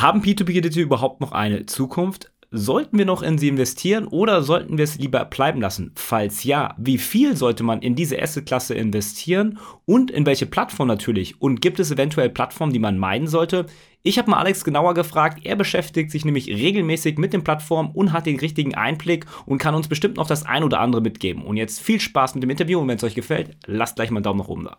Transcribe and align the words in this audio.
Haben 0.00 0.20
P2P-Kredite 0.20 0.80
überhaupt 0.80 1.20
noch 1.20 1.32
eine 1.32 1.66
Zukunft? 1.66 2.30
Sollten 2.52 2.98
wir 2.98 3.04
noch 3.04 3.20
in 3.20 3.36
sie 3.36 3.48
investieren 3.48 4.06
oder 4.06 4.44
sollten 4.44 4.78
wir 4.78 4.84
es 4.84 4.96
lieber 4.96 5.24
bleiben 5.24 5.60
lassen? 5.60 5.90
Falls 5.96 6.44
ja, 6.44 6.76
wie 6.78 6.98
viel 6.98 7.36
sollte 7.36 7.64
man 7.64 7.82
in 7.82 7.96
diese 7.96 8.22
Asset-Klasse 8.22 8.74
investieren 8.74 9.58
und 9.86 10.12
in 10.12 10.24
welche 10.24 10.46
Plattform 10.46 10.86
natürlich? 10.86 11.42
Und 11.42 11.60
gibt 11.60 11.80
es 11.80 11.90
eventuell 11.90 12.30
Plattformen, 12.30 12.72
die 12.72 12.78
man 12.78 12.96
meiden 12.96 13.26
sollte? 13.26 13.66
Ich 14.04 14.18
habe 14.18 14.30
mal 14.30 14.38
Alex 14.38 14.62
genauer 14.62 14.94
gefragt. 14.94 15.40
Er 15.44 15.56
beschäftigt 15.56 16.12
sich 16.12 16.24
nämlich 16.24 16.46
regelmäßig 16.46 17.18
mit 17.18 17.32
den 17.32 17.42
Plattformen 17.42 17.90
und 17.90 18.12
hat 18.12 18.26
den 18.26 18.38
richtigen 18.38 18.76
Einblick 18.76 19.26
und 19.46 19.58
kann 19.58 19.74
uns 19.74 19.88
bestimmt 19.88 20.16
noch 20.16 20.28
das 20.28 20.46
ein 20.46 20.62
oder 20.62 20.78
andere 20.78 21.02
mitgeben. 21.02 21.42
Und 21.42 21.56
jetzt 21.56 21.80
viel 21.80 21.98
Spaß 21.98 22.36
mit 22.36 22.44
dem 22.44 22.50
Interview 22.50 22.78
und 22.78 22.86
wenn 22.86 22.98
es 22.98 23.04
euch 23.04 23.16
gefällt, 23.16 23.56
lasst 23.66 23.96
gleich 23.96 24.12
mal 24.12 24.18
einen 24.18 24.22
Daumen 24.22 24.38
nach 24.38 24.48
oben 24.48 24.62
da. 24.62 24.76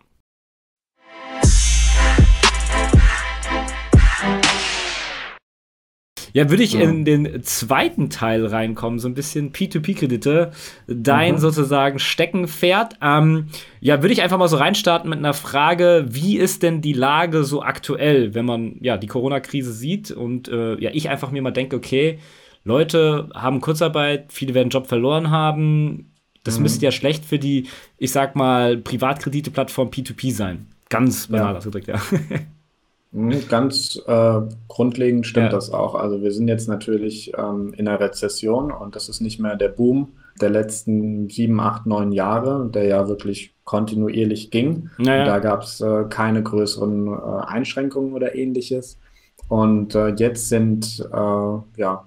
Ja, 6.33 6.49
würde 6.49 6.63
ich 6.63 6.73
ja. 6.73 6.81
in 6.81 7.05
den 7.05 7.43
zweiten 7.43 8.09
Teil 8.09 8.45
reinkommen, 8.45 8.99
so 8.99 9.07
ein 9.07 9.13
bisschen 9.13 9.51
P2P-Kredite, 9.51 10.51
dein 10.87 11.35
mhm. 11.35 11.39
sozusagen 11.39 11.99
Steckenpferd. 11.99 12.95
Ähm, 13.01 13.47
ja, 13.79 14.01
würde 14.01 14.13
ich 14.13 14.21
einfach 14.21 14.37
mal 14.37 14.47
so 14.47 14.57
reinstarten 14.57 15.09
mit 15.09 15.19
einer 15.19 15.33
Frage, 15.33 16.05
wie 16.09 16.37
ist 16.37 16.63
denn 16.63 16.81
die 16.81 16.93
Lage 16.93 17.43
so 17.43 17.61
aktuell, 17.61 18.33
wenn 18.33 18.45
man 18.45 18.77
ja 18.81 18.97
die 18.97 19.07
Corona-Krise 19.07 19.73
sieht 19.73 20.11
und 20.11 20.47
äh, 20.47 20.79
ja, 20.79 20.91
ich 20.93 21.09
einfach 21.09 21.31
mir 21.31 21.41
mal 21.41 21.51
denke, 21.51 21.75
okay, 21.75 22.19
Leute 22.63 23.29
haben 23.33 23.61
Kurzarbeit, 23.61 24.31
viele 24.31 24.53
werden 24.53 24.69
Job 24.69 24.87
verloren 24.87 25.31
haben. 25.31 26.11
Das 26.43 26.57
mhm. 26.57 26.63
müsste 26.63 26.85
ja 26.85 26.91
schlecht 26.91 27.25
für 27.25 27.39
die, 27.39 27.67
ich 27.97 28.11
sag 28.11 28.35
mal, 28.35 28.77
Privatkredite-Plattform 28.77 29.89
P2P 29.89 30.33
sein. 30.33 30.67
Ganz 30.89 31.27
banal 31.27 31.53
ja. 31.53 31.57
ausgedrückt, 31.57 31.87
ja. 31.87 32.01
Ganz 33.11 33.99
äh, 34.05 34.41
grundlegend 34.67 35.25
stimmt 35.25 35.47
ja. 35.47 35.51
das 35.51 35.71
auch. 35.71 35.95
Also 35.95 36.21
wir 36.21 36.31
sind 36.31 36.47
jetzt 36.47 36.69
natürlich 36.69 37.31
ähm, 37.35 37.73
in 37.75 37.87
einer 37.87 37.99
Rezession 37.99 38.71
und 38.71 38.95
das 38.95 39.09
ist 39.09 39.19
nicht 39.19 39.39
mehr 39.39 39.55
der 39.55 39.69
Boom 39.69 40.09
der 40.39 40.49
letzten 40.49 41.29
sieben, 41.29 41.59
acht, 41.59 41.85
neun 41.85 42.11
Jahre, 42.11 42.69
der 42.73 42.85
ja 42.85 43.07
wirklich 43.07 43.55
kontinuierlich 43.63 44.51
ging. 44.51 44.89
Naja. 44.97 45.25
Da 45.25 45.39
gab 45.39 45.63
es 45.63 45.81
äh, 45.81 46.05
keine 46.09 46.43
größeren 46.43 47.07
äh, 47.07 47.45
Einschränkungen 47.47 48.13
oder 48.13 48.35
ähnliches. 48.35 48.99
Und 49.47 49.95
äh, 49.95 50.09
jetzt 50.09 50.49
sind 50.49 51.07
äh, 51.11 51.81
ja 51.81 52.05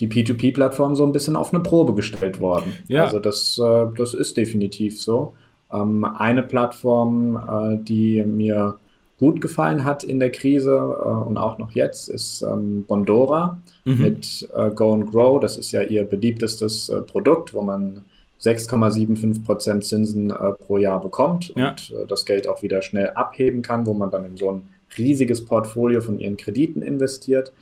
die 0.00 0.08
P2P-Plattformen 0.08 0.96
so 0.96 1.04
ein 1.04 1.12
bisschen 1.12 1.36
auf 1.36 1.52
eine 1.52 1.62
Probe 1.62 1.94
gestellt 1.94 2.40
worden. 2.40 2.74
Ja. 2.88 3.04
Also 3.04 3.18
das, 3.18 3.58
äh, 3.58 3.86
das 3.96 4.14
ist 4.14 4.36
definitiv 4.36 5.00
so. 5.00 5.34
Ähm, 5.72 6.04
eine 6.04 6.42
Plattform, 6.42 7.82
die 7.84 8.22
mir 8.22 8.78
gut 9.18 9.40
gefallen 9.40 9.84
hat 9.84 10.04
in 10.04 10.18
der 10.18 10.30
Krise 10.30 10.72
äh, 10.72 11.28
und 11.28 11.36
auch 11.36 11.58
noch 11.58 11.72
jetzt, 11.72 12.08
ist 12.08 12.42
ähm, 12.42 12.84
Bondora 12.86 13.58
mhm. 13.84 14.02
mit 14.02 14.48
äh, 14.54 14.70
Go 14.70 14.92
and 14.94 15.10
Grow. 15.10 15.40
Das 15.40 15.56
ist 15.56 15.72
ja 15.72 15.82
ihr 15.82 16.04
beliebtestes 16.04 16.88
äh, 16.88 17.00
Produkt, 17.00 17.54
wo 17.54 17.62
man 17.62 18.04
6,75% 18.42 19.80
Zinsen 19.80 20.30
äh, 20.30 20.34
pro 20.52 20.78
Jahr 20.78 21.00
bekommt 21.00 21.52
ja. 21.56 21.70
und 21.70 21.90
äh, 21.90 22.06
das 22.06 22.24
Geld 22.24 22.48
auch 22.48 22.62
wieder 22.62 22.82
schnell 22.82 23.10
abheben 23.10 23.62
kann, 23.62 23.86
wo 23.86 23.94
man 23.94 24.10
dann 24.10 24.24
in 24.24 24.36
so 24.36 24.50
ein 24.50 24.62
riesiges 24.98 25.44
Portfolio 25.44 26.00
von 26.00 26.18
ihren 26.18 26.36
Krediten 26.36 26.82
investiert. 26.82 27.52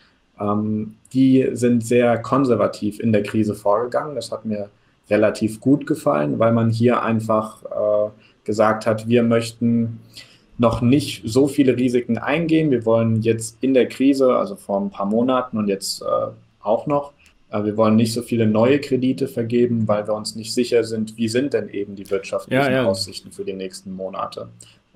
Ähm, 0.41 0.97
die 1.13 1.51
sind 1.53 1.87
sehr 1.87 2.19
konservativ 2.19 2.99
in 2.99 3.13
der 3.13 3.23
Krise 3.23 3.55
vorgegangen. 3.55 4.15
Das 4.15 4.33
hat 4.33 4.45
mir 4.45 4.71
relativ 5.11 5.61
gut 5.61 5.87
gefallen, 5.87 6.39
weil 6.39 6.53
man 6.53 6.71
hier 6.71 7.03
einfach 7.03 7.63
äh, 7.65 8.11
gesagt 8.45 8.87
hat, 8.87 9.09
wir 9.09 9.23
möchten 9.23 10.01
noch 10.59 10.81
nicht 10.81 11.23
so 11.25 11.49
viele 11.49 11.77
Risiken 11.77 12.19
eingehen. 12.19 12.71
Wir 12.71 12.85
wollen 12.85 13.23
jetzt 13.23 13.59
in 13.61 13.75
der 13.75 13.89
Krise, 13.89 14.37
also 14.37 14.57
vor 14.57 14.81
ein 14.81 14.91
paar 14.91 15.07
Monaten 15.07 15.59
und 15.59 15.69
jetzt 15.69 16.03
äh, 16.03 16.05
auch 16.63 16.87
noch, 16.87 17.13
äh, 17.51 17.65
wir 17.65 17.77
wollen 17.77 17.97
nicht 17.97 18.13
so 18.13 18.23
viele 18.23 18.47
neue 18.47 18.81
Kredite 18.81 19.29
vergeben, 19.29 19.87
weil 19.89 20.07
wir 20.07 20.15
uns 20.15 20.35
nicht 20.37 20.53
sicher 20.53 20.85
sind, 20.85 21.17
wie 21.17 21.29
sind 21.29 21.53
denn 21.55 21.69
eben 21.69 21.97
die 21.97 22.11
wirtschaftlichen 22.11 22.63
ja, 22.63 22.71
ja. 22.71 22.85
Aussichten 22.85 23.33
für 23.33 23.45
die 23.45 23.55
nächsten 23.55 23.95
Monate. 23.95 24.49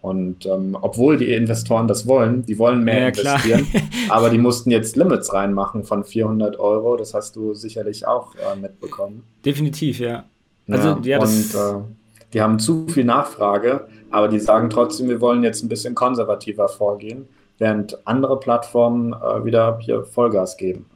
Und 0.03 0.47
ähm, 0.47 0.77
obwohl 0.81 1.17
die 1.17 1.33
Investoren 1.33 1.89
das 1.89 2.07
wollen, 2.07 2.45
die 2.47 2.59
wollen 2.59 2.85
mehr 2.85 3.01
ja, 3.01 3.09
investieren, 3.09 3.67
aber 4.09 4.31
die 4.31 4.39
mussten 4.39 4.71
jetzt 4.71 4.95
Limits 4.95 5.33
reinmachen 5.33 5.85
von 5.85 6.05
400 6.05 6.61
Euro. 6.61 6.97
Das 6.97 7.15
hast 7.15 7.35
du 7.35 7.55
sicherlich 7.55 8.07
auch 8.07 8.35
äh, 8.37 8.57
mitbekommen. 8.57 9.25
Definitiv, 9.45 9.99
ja. 9.99 10.25
Also, 10.69 10.99
ja, 11.03 11.19
und 11.21 11.55
äh, 11.55 11.83
die 12.33 12.41
haben 12.41 12.59
zu 12.59 12.87
viel 12.89 13.05
Nachfrage 13.05 13.89
aber 14.11 14.29
die 14.29 14.41
sagen 14.41 14.71
trotzdem, 14.71 15.09
wir 15.09 15.21
wollen 15.21 15.43
jetzt 15.43 15.63
ein 15.63 15.69
bisschen 15.69 15.95
konservativer 15.95 16.69
vorgehen, 16.69 17.29
während 17.59 18.07
andere 18.07 18.39
Plattformen 18.39 19.13
äh, 19.13 19.45
wieder 19.45 19.79
hier 19.81 20.05
Vollgas 20.05 20.57
geben. 20.57 20.87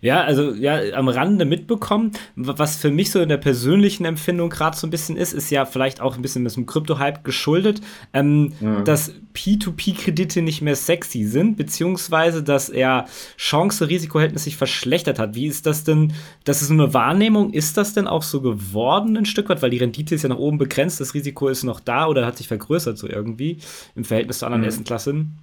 Ja, 0.00 0.22
also 0.22 0.52
ja, 0.52 0.80
am 0.94 1.08
Rande 1.08 1.44
mitbekommen. 1.44 2.12
Was 2.36 2.76
für 2.76 2.90
mich 2.90 3.10
so 3.10 3.20
in 3.20 3.28
der 3.28 3.36
persönlichen 3.36 4.04
Empfindung 4.04 4.50
gerade 4.50 4.76
so 4.76 4.86
ein 4.86 4.90
bisschen 4.90 5.16
ist, 5.16 5.32
ist 5.32 5.50
ja 5.50 5.64
vielleicht 5.64 6.00
auch 6.00 6.16
ein 6.16 6.22
bisschen 6.22 6.42
mit 6.42 6.54
dem 6.54 6.66
Krypto-Hype 6.66 7.24
geschuldet, 7.24 7.80
ähm, 8.12 8.52
mhm. 8.60 8.84
dass 8.84 9.12
P2P-Kredite 9.34 10.42
nicht 10.42 10.62
mehr 10.62 10.76
sexy 10.76 11.24
sind, 11.24 11.56
beziehungsweise 11.56 12.42
dass 12.42 12.68
er 12.68 13.06
Chance-Risiko-Verhältnis 13.36 14.44
sich 14.44 14.56
verschlechtert 14.56 15.18
hat. 15.18 15.34
Wie 15.34 15.46
ist 15.46 15.66
das 15.66 15.84
denn? 15.84 16.12
Das 16.44 16.62
ist 16.62 16.70
nur 16.70 16.86
eine 16.86 16.94
Wahrnehmung. 16.94 17.52
Ist 17.52 17.76
das 17.76 17.92
denn 17.94 18.06
auch 18.06 18.22
so 18.22 18.40
geworden 18.40 19.16
ein 19.16 19.26
Stück 19.26 19.48
weit? 19.48 19.62
Weil 19.62 19.70
die 19.70 19.78
Rendite 19.78 20.14
ist 20.14 20.22
ja 20.22 20.28
nach 20.28 20.38
oben 20.38 20.58
begrenzt, 20.58 21.00
das 21.00 21.14
Risiko 21.14 21.48
ist 21.48 21.64
noch 21.64 21.80
da 21.80 22.06
oder 22.06 22.26
hat 22.26 22.36
sich 22.36 22.48
vergrößert 22.48 22.98
so 22.98 23.08
irgendwie 23.08 23.58
im 23.94 24.04
Verhältnis 24.04 24.38
zu 24.38 24.46
anderen 24.46 24.62
mhm. 24.62 24.66
ersten 24.66 24.84
Klassen? 24.84 25.38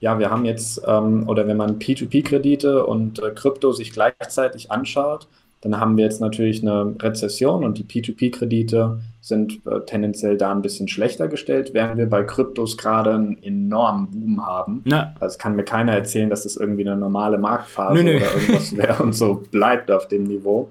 Ja, 0.00 0.18
wir 0.18 0.30
haben 0.30 0.44
jetzt, 0.44 0.82
ähm, 0.86 1.28
oder 1.28 1.46
wenn 1.46 1.56
man 1.56 1.78
P2P-Kredite 1.78 2.86
und 2.86 3.22
äh, 3.22 3.30
Krypto 3.30 3.72
sich 3.72 3.92
gleichzeitig 3.92 4.70
anschaut, 4.70 5.28
dann 5.60 5.80
haben 5.80 5.96
wir 5.96 6.04
jetzt 6.04 6.20
natürlich 6.20 6.62
eine 6.62 6.94
Rezession 7.00 7.64
und 7.64 7.78
die 7.78 7.84
P2P-Kredite 7.84 9.00
sind 9.20 9.60
äh, 9.66 9.80
tendenziell 9.86 10.36
da 10.36 10.52
ein 10.52 10.62
bisschen 10.62 10.86
schlechter 10.86 11.26
gestellt, 11.26 11.70
während 11.74 11.98
wir 11.98 12.08
bei 12.08 12.22
Kryptos 12.22 12.76
gerade 12.76 13.12
einen 13.14 13.42
enormen 13.42 14.08
Boom 14.10 14.46
haben. 14.46 14.84
Ja. 14.86 15.14
Also 15.18 15.36
kann 15.36 15.56
mir 15.56 15.64
keiner 15.64 15.92
erzählen, 15.92 16.30
dass 16.30 16.44
das 16.44 16.56
irgendwie 16.56 16.86
eine 16.86 16.96
normale 16.96 17.38
Marktphase 17.38 17.94
nö, 17.94 18.04
nö. 18.04 18.16
oder 18.18 18.34
irgendwas 18.34 18.76
wäre 18.76 19.02
und 19.02 19.14
so 19.14 19.42
bleibt 19.50 19.90
auf 19.90 20.06
dem 20.06 20.24
Niveau 20.24 20.70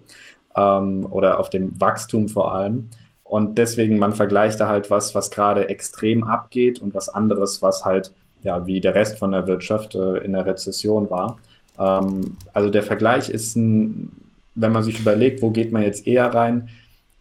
ähm, 0.55 1.05
oder 1.09 1.39
auf 1.39 1.49
dem 1.49 1.79
Wachstum 1.79 2.29
vor 2.29 2.53
allem. 2.53 2.89
Und 3.23 3.57
deswegen, 3.57 3.99
man 3.99 4.13
vergleicht 4.13 4.61
da 4.61 4.69
halt 4.69 4.89
was, 4.89 5.13
was 5.13 5.31
gerade 5.31 5.67
extrem 5.67 6.23
abgeht 6.23 6.81
und 6.81 6.95
was 6.95 7.09
anderes, 7.09 7.61
was 7.61 7.83
halt 7.83 8.13
ja, 8.47 8.65
wie 8.65 8.79
der 8.79 8.95
Rest 8.95 9.19
von 9.19 9.33
der 9.33 9.45
Wirtschaft 9.45 9.93
äh, 9.93 10.19
in 10.19 10.31
der 10.31 10.45
Rezession 10.45 11.09
war. 11.09 11.37
Ähm, 11.77 12.37
also 12.53 12.69
der 12.69 12.81
Vergleich 12.81 13.29
ist, 13.29 13.57
ein, 13.57 14.09
wenn 14.55 14.71
man 14.71 14.83
sich 14.83 14.99
überlegt, 15.01 15.41
wo 15.41 15.51
geht 15.51 15.73
man 15.73 15.83
jetzt 15.83 16.07
eher 16.07 16.33
rein, 16.33 16.69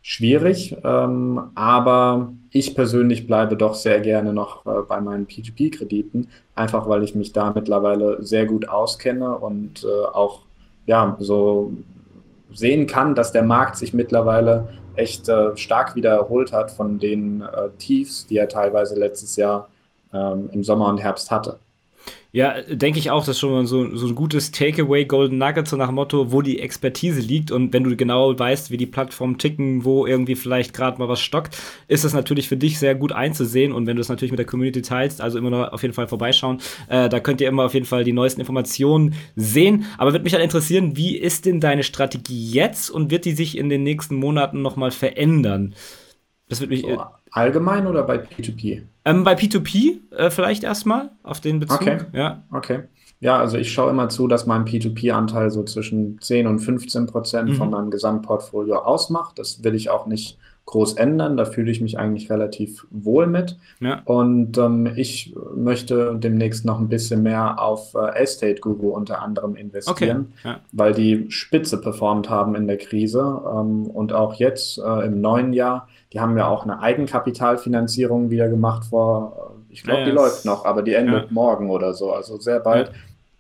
schwierig. 0.02 0.76
Ähm, 0.84 1.50
aber 1.56 2.32
ich 2.52 2.76
persönlich 2.76 3.26
bleibe 3.26 3.56
doch 3.56 3.74
sehr 3.74 3.98
gerne 4.00 4.32
noch 4.32 4.64
äh, 4.66 4.82
bei 4.88 5.00
meinen 5.00 5.26
P2P-Krediten, 5.26 6.28
einfach 6.54 6.88
weil 6.88 7.02
ich 7.02 7.16
mich 7.16 7.32
da 7.32 7.52
mittlerweile 7.52 8.22
sehr 8.22 8.46
gut 8.46 8.68
auskenne 8.68 9.36
und 9.36 9.82
äh, 9.82 10.06
auch 10.06 10.42
ja, 10.86 11.16
so 11.18 11.72
sehen 12.52 12.86
kann, 12.86 13.16
dass 13.16 13.32
der 13.32 13.42
Markt 13.42 13.76
sich 13.76 13.92
mittlerweile 13.92 14.68
echt 14.94 15.28
äh, 15.28 15.56
stark 15.56 15.96
wiederholt 15.96 16.52
hat 16.52 16.70
von 16.70 17.00
den 17.00 17.42
äh, 17.42 17.70
Tiefs, 17.78 18.28
die 18.28 18.38
er 18.38 18.48
teilweise 18.48 18.94
letztes 18.94 19.34
Jahr 19.34 19.68
ähm, 20.12 20.50
im 20.52 20.64
Sommer 20.64 20.88
und 20.88 20.98
Herbst 20.98 21.30
hatte. 21.30 21.58
Ja, 22.32 22.60
denke 22.68 22.98
ich 22.98 23.10
auch, 23.10 23.20
das 23.20 23.36
ist 23.36 23.38
schon 23.40 23.52
mal 23.52 23.66
so, 23.66 23.96
so 23.96 24.08
ein 24.08 24.14
gutes 24.14 24.50
Takeaway 24.50 25.06
Golden 25.06 25.38
Nuggets, 25.38 25.70
so 25.70 25.76
nach 25.76 25.90
Motto, 25.90 26.32
wo 26.32 26.42
die 26.42 26.60
Expertise 26.60 27.20
liegt 27.20 27.50
und 27.50 27.72
wenn 27.72 27.82
du 27.82 27.96
genau 27.96 28.38
weißt, 28.38 28.70
wie 28.70 28.76
die 28.76 28.84
Plattformen 28.84 29.38
ticken, 29.38 29.86
wo 29.86 30.06
irgendwie 30.06 30.34
vielleicht 30.34 30.74
gerade 30.74 30.98
mal 30.98 31.08
was 31.08 31.20
stockt, 31.20 31.56
ist 31.88 32.04
das 32.04 32.12
natürlich 32.12 32.48
für 32.48 32.58
dich 32.58 32.78
sehr 32.78 32.94
gut 32.94 33.12
einzusehen 33.12 33.72
und 33.72 33.86
wenn 33.86 33.96
du 33.96 34.02
es 34.02 34.10
natürlich 34.10 34.32
mit 34.32 34.38
der 34.38 34.44
Community 34.46 34.82
teilst, 34.82 35.22
also 35.22 35.38
immer 35.38 35.48
noch 35.48 35.72
auf 35.72 35.80
jeden 35.80 35.94
Fall 35.94 36.08
vorbeischauen, 36.08 36.58
äh, 36.88 37.08
da 37.08 37.20
könnt 37.20 37.40
ihr 37.40 37.48
immer 37.48 37.64
auf 37.64 37.74
jeden 37.74 37.86
Fall 37.86 38.04
die 38.04 38.12
neuesten 38.12 38.40
Informationen 38.40 39.14
sehen. 39.34 39.86
Aber 39.96 40.12
würde 40.12 40.24
mich 40.24 40.34
halt 40.34 40.44
interessieren, 40.44 40.94
wie 40.94 41.16
ist 41.16 41.46
denn 41.46 41.60
deine 41.60 41.84
Strategie 41.84 42.50
jetzt 42.50 42.90
und 42.90 43.10
wird 43.10 43.24
die 43.24 43.32
sich 43.32 43.56
in 43.56 43.70
den 43.70 43.82
nächsten 43.82 44.16
Monaten 44.16 44.60
nochmal 44.60 44.90
verändern? 44.90 45.74
Das 46.50 46.60
wird 46.60 46.68
mich. 46.68 46.82
So, 46.82 47.02
allgemein 47.30 47.86
oder 47.86 48.02
bei 48.02 48.16
P2P? 48.16 48.82
Ähm, 49.04 49.24
bei 49.24 49.34
P2P 49.34 50.12
äh, 50.12 50.30
vielleicht 50.30 50.64
erstmal 50.64 51.10
auf 51.22 51.40
den 51.40 51.60
Bezug. 51.60 51.80
Okay. 51.80 51.98
Ja. 52.12 52.42
okay. 52.52 52.84
Ja, 53.20 53.38
also 53.38 53.56
ich 53.56 53.72
schaue 53.72 53.90
immer 53.90 54.08
zu, 54.08 54.28
dass 54.28 54.46
mein 54.46 54.64
P2P-Anteil 54.64 55.50
so 55.50 55.62
zwischen 55.62 56.20
10 56.20 56.46
und 56.46 56.58
15 56.58 57.06
Prozent 57.06 57.50
mhm. 57.50 57.54
von 57.54 57.70
meinem 57.70 57.90
Gesamtportfolio 57.90 58.76
ausmacht. 58.76 59.38
Das 59.38 59.64
will 59.64 59.74
ich 59.74 59.88
auch 59.88 60.06
nicht 60.06 60.38
groß 60.66 60.94
ändern. 60.94 61.36
Da 61.36 61.44
fühle 61.44 61.70
ich 61.70 61.80
mich 61.80 61.98
eigentlich 61.98 62.28
relativ 62.28 62.86
wohl 62.90 63.26
mit. 63.26 63.56
Ja. 63.80 64.02
Und 64.04 64.58
ähm, 64.58 64.92
ich 64.96 65.34
möchte 65.54 66.16
demnächst 66.16 66.64
noch 66.64 66.78
ein 66.78 66.88
bisschen 66.88 67.22
mehr 67.22 67.62
auf 67.62 67.94
äh, 67.94 68.18
Estate 68.18 68.60
Guru 68.60 68.90
unter 68.90 69.22
anderem 69.22 69.54
investieren, 69.54 70.32
okay. 70.38 70.48
ja. 70.48 70.60
weil 70.72 70.92
die 70.92 71.30
Spitze 71.30 71.80
performt 71.80 72.28
haben 72.28 72.54
in 72.56 72.66
der 72.66 72.78
Krise 72.78 73.20
ähm, 73.20 73.86
und 73.86 74.12
auch 74.12 74.34
jetzt 74.34 74.78
äh, 74.78 75.06
im 75.06 75.20
neuen 75.20 75.52
Jahr. 75.52 75.88
Die 76.12 76.20
haben 76.20 76.36
ja 76.36 76.48
auch 76.48 76.64
eine 76.64 76.80
Eigenkapitalfinanzierung 76.80 78.30
wieder 78.30 78.48
gemacht 78.48 78.86
vor, 78.86 79.54
äh, 79.70 79.72
ich 79.72 79.84
glaube, 79.84 80.00
ja, 80.00 80.06
die 80.06 80.12
läuft 80.12 80.44
noch, 80.44 80.64
aber 80.64 80.82
die 80.82 80.94
endet 80.94 81.30
morgen 81.30 81.70
oder 81.70 81.94
so, 81.94 82.12
also 82.12 82.38
sehr 82.38 82.60
bald. 82.60 82.90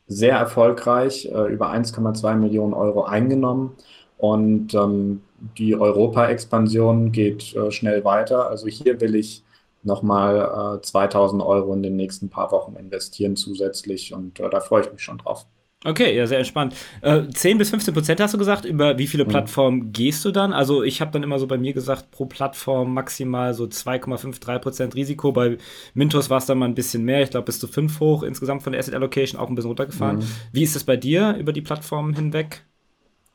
sehr 0.06 0.36
erfolgreich, 0.36 1.26
äh, 1.26 1.52
über 1.52 1.72
1,2 1.72 2.36
Millionen 2.36 2.74
Euro 2.74 3.04
eingenommen. 3.04 3.72
Und 4.18 4.74
ähm, 4.74 5.22
die 5.58 5.76
Europa-Expansion 5.76 7.12
geht 7.12 7.54
äh, 7.54 7.70
schnell 7.70 8.04
weiter. 8.04 8.48
Also 8.48 8.66
hier 8.66 9.00
will 9.00 9.14
ich 9.14 9.42
nochmal 9.82 10.78
äh, 10.78 10.82
2000 10.82 11.42
Euro 11.42 11.72
in 11.72 11.82
den 11.82 11.96
nächsten 11.96 12.28
paar 12.28 12.50
Wochen 12.50 12.76
investieren 12.76 13.36
zusätzlich 13.36 14.12
und 14.12 14.40
äh, 14.40 14.50
da 14.50 14.60
freue 14.60 14.82
ich 14.82 14.92
mich 14.92 15.02
schon 15.02 15.18
drauf. 15.18 15.46
Okay, 15.84 16.16
ja, 16.16 16.26
sehr 16.26 16.38
entspannt. 16.38 16.74
Äh, 17.02 17.28
10 17.28 17.58
bis 17.58 17.70
15 17.70 17.94
Prozent 17.94 18.20
hast 18.20 18.34
du 18.34 18.38
gesagt. 18.38 18.64
Über 18.64 18.98
wie 18.98 19.06
viele 19.06 19.24
mhm. 19.24 19.28
Plattformen 19.28 19.92
gehst 19.92 20.24
du 20.24 20.32
dann? 20.32 20.52
Also, 20.52 20.82
ich 20.82 21.00
habe 21.00 21.12
dann 21.12 21.22
immer 21.22 21.38
so 21.38 21.46
bei 21.46 21.58
mir 21.58 21.74
gesagt, 21.74 22.10
pro 22.10 22.24
Plattform 22.24 22.94
maximal 22.94 23.54
so 23.54 23.64
2,53 23.64 24.58
Prozent 24.58 24.94
Risiko. 24.94 25.32
Bei 25.32 25.58
Mintos 25.94 26.30
war 26.30 26.38
es 26.38 26.46
dann 26.46 26.58
mal 26.58 26.64
ein 26.64 26.74
bisschen 26.74 27.04
mehr. 27.04 27.22
Ich 27.22 27.30
glaube, 27.30 27.44
bis 27.44 27.60
zu 27.60 27.68
5 27.68 28.00
hoch 28.00 28.22
insgesamt 28.22 28.62
von 28.62 28.72
der 28.72 28.80
Asset 28.80 28.94
Allocation 28.94 29.38
auch 29.38 29.48
ein 29.48 29.54
bisschen 29.54 29.68
runtergefahren. 29.68 30.18
Mhm. 30.18 30.28
Wie 30.50 30.62
ist 30.62 30.74
das 30.74 30.82
bei 30.82 30.96
dir 30.96 31.36
über 31.38 31.52
die 31.52 31.62
Plattformen 31.62 32.14
hinweg? 32.14 32.64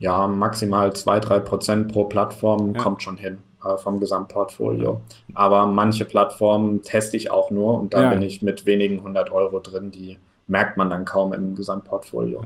Ja, 0.01 0.27
maximal 0.27 0.93
2, 0.93 1.19
3 1.19 1.39
Prozent 1.39 1.93
pro 1.93 2.05
Plattform 2.05 2.73
ja. 2.73 2.81
kommt 2.81 3.03
schon 3.03 3.17
hin 3.17 3.37
äh, 3.63 3.77
vom 3.77 3.99
Gesamtportfolio. 3.99 4.99
Aber 5.35 5.67
manche 5.67 6.05
Plattformen 6.05 6.81
teste 6.81 7.17
ich 7.17 7.29
auch 7.29 7.51
nur 7.51 7.79
und 7.79 7.93
da 7.93 8.03
ja. 8.03 8.09
bin 8.09 8.23
ich 8.23 8.41
mit 8.41 8.65
wenigen 8.65 9.03
hundert 9.03 9.31
Euro 9.31 9.59
drin, 9.59 9.91
die 9.91 10.17
merkt 10.47 10.75
man 10.75 10.89
dann 10.89 11.05
kaum 11.05 11.33
im 11.33 11.55
Gesamtportfolio. 11.55 12.41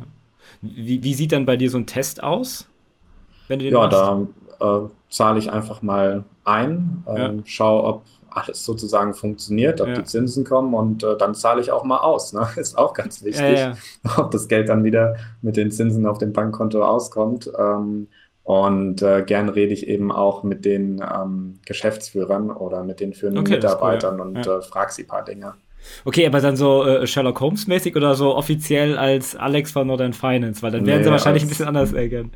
Wie, 0.62 1.02
wie 1.02 1.14
sieht 1.14 1.32
dann 1.32 1.46
bei 1.46 1.56
dir 1.56 1.70
so 1.70 1.78
ein 1.78 1.88
Test 1.88 2.22
aus? 2.22 2.68
Wenn 3.48 3.60
du 3.60 3.66
den 3.66 3.74
ja, 3.74 3.80
machst? 3.80 3.98
da 4.60 4.86
äh, 4.86 4.90
zahle 5.10 5.40
ich 5.40 5.50
einfach 5.50 5.82
mal 5.82 6.26
ein, 6.44 7.04
äh, 7.08 7.32
schaue, 7.46 7.84
ob 7.84 8.04
alles 8.36 8.64
sozusagen 8.64 9.14
funktioniert, 9.14 9.82
ob 9.82 9.88
ja. 9.88 9.94
die 9.96 10.04
Zinsen 10.04 10.44
kommen 10.44 10.74
und 10.74 11.04
äh, 11.04 11.18
dann 11.18 11.36
zahle 11.36 11.62
ich 11.62 11.72
auch 11.72 11.84
mal 11.84 11.98
aus. 11.98 12.34
Ne? 12.34 12.48
Ist 12.56 12.78
auch 12.78 12.94
ganz 12.94 13.24
wichtig, 13.24 13.60
ja, 13.60 13.76
ob 14.18 14.32
das 14.32 14.48
Geld 14.48 14.70
dann 14.70 14.84
wieder 14.84 15.16
mit 15.42 15.58
den 15.58 15.72
Zinsen 15.72 16.06
auf 16.06 16.18
dem 16.18 16.34
Bankkonto 16.34 16.84
auskommt. 16.84 17.52
Ähm, 17.58 18.08
und 18.44 19.02
äh, 19.02 19.24
gern 19.24 19.50
rede 19.50 19.74
ich 19.74 19.88
eben 19.88 20.12
auch 20.12 20.44
mit 20.44 20.66
den 20.66 21.02
ähm, 21.02 21.60
Geschäftsführern 21.66 22.52
oder 22.52 22.84
mit 22.84 23.00
den 23.00 23.14
führenden 23.14 23.42
okay, 23.42 23.56
Mitarbeitern 23.56 24.20
cool, 24.20 24.28
und 24.28 24.46
äh, 24.46 24.62
frage 24.62 24.92
sie 24.92 25.04
ein 25.04 25.08
paar 25.08 25.26
Dinge. 25.26 25.56
Okay, 26.04 26.28
aber 26.28 26.42
dann 26.42 26.56
so 26.56 26.86
äh, 26.86 27.08
Sherlock 27.08 27.40
Holmes-mäßig 27.40 27.96
oder 27.96 28.14
so 28.16 28.36
offiziell 28.36 28.98
als 28.98 29.36
Alex 29.36 29.72
von 29.72 29.88
Northern 29.88 30.14
Finance, 30.14 30.62
weil 30.62 30.72
dann 30.72 30.86
werden 30.86 31.00
nee, 31.00 31.06
sie 31.06 31.12
wahrscheinlich 31.12 31.44
als, 31.44 31.48
ein 31.48 31.50
bisschen 31.50 31.68
anders 31.68 31.94
reagieren. 31.94 32.32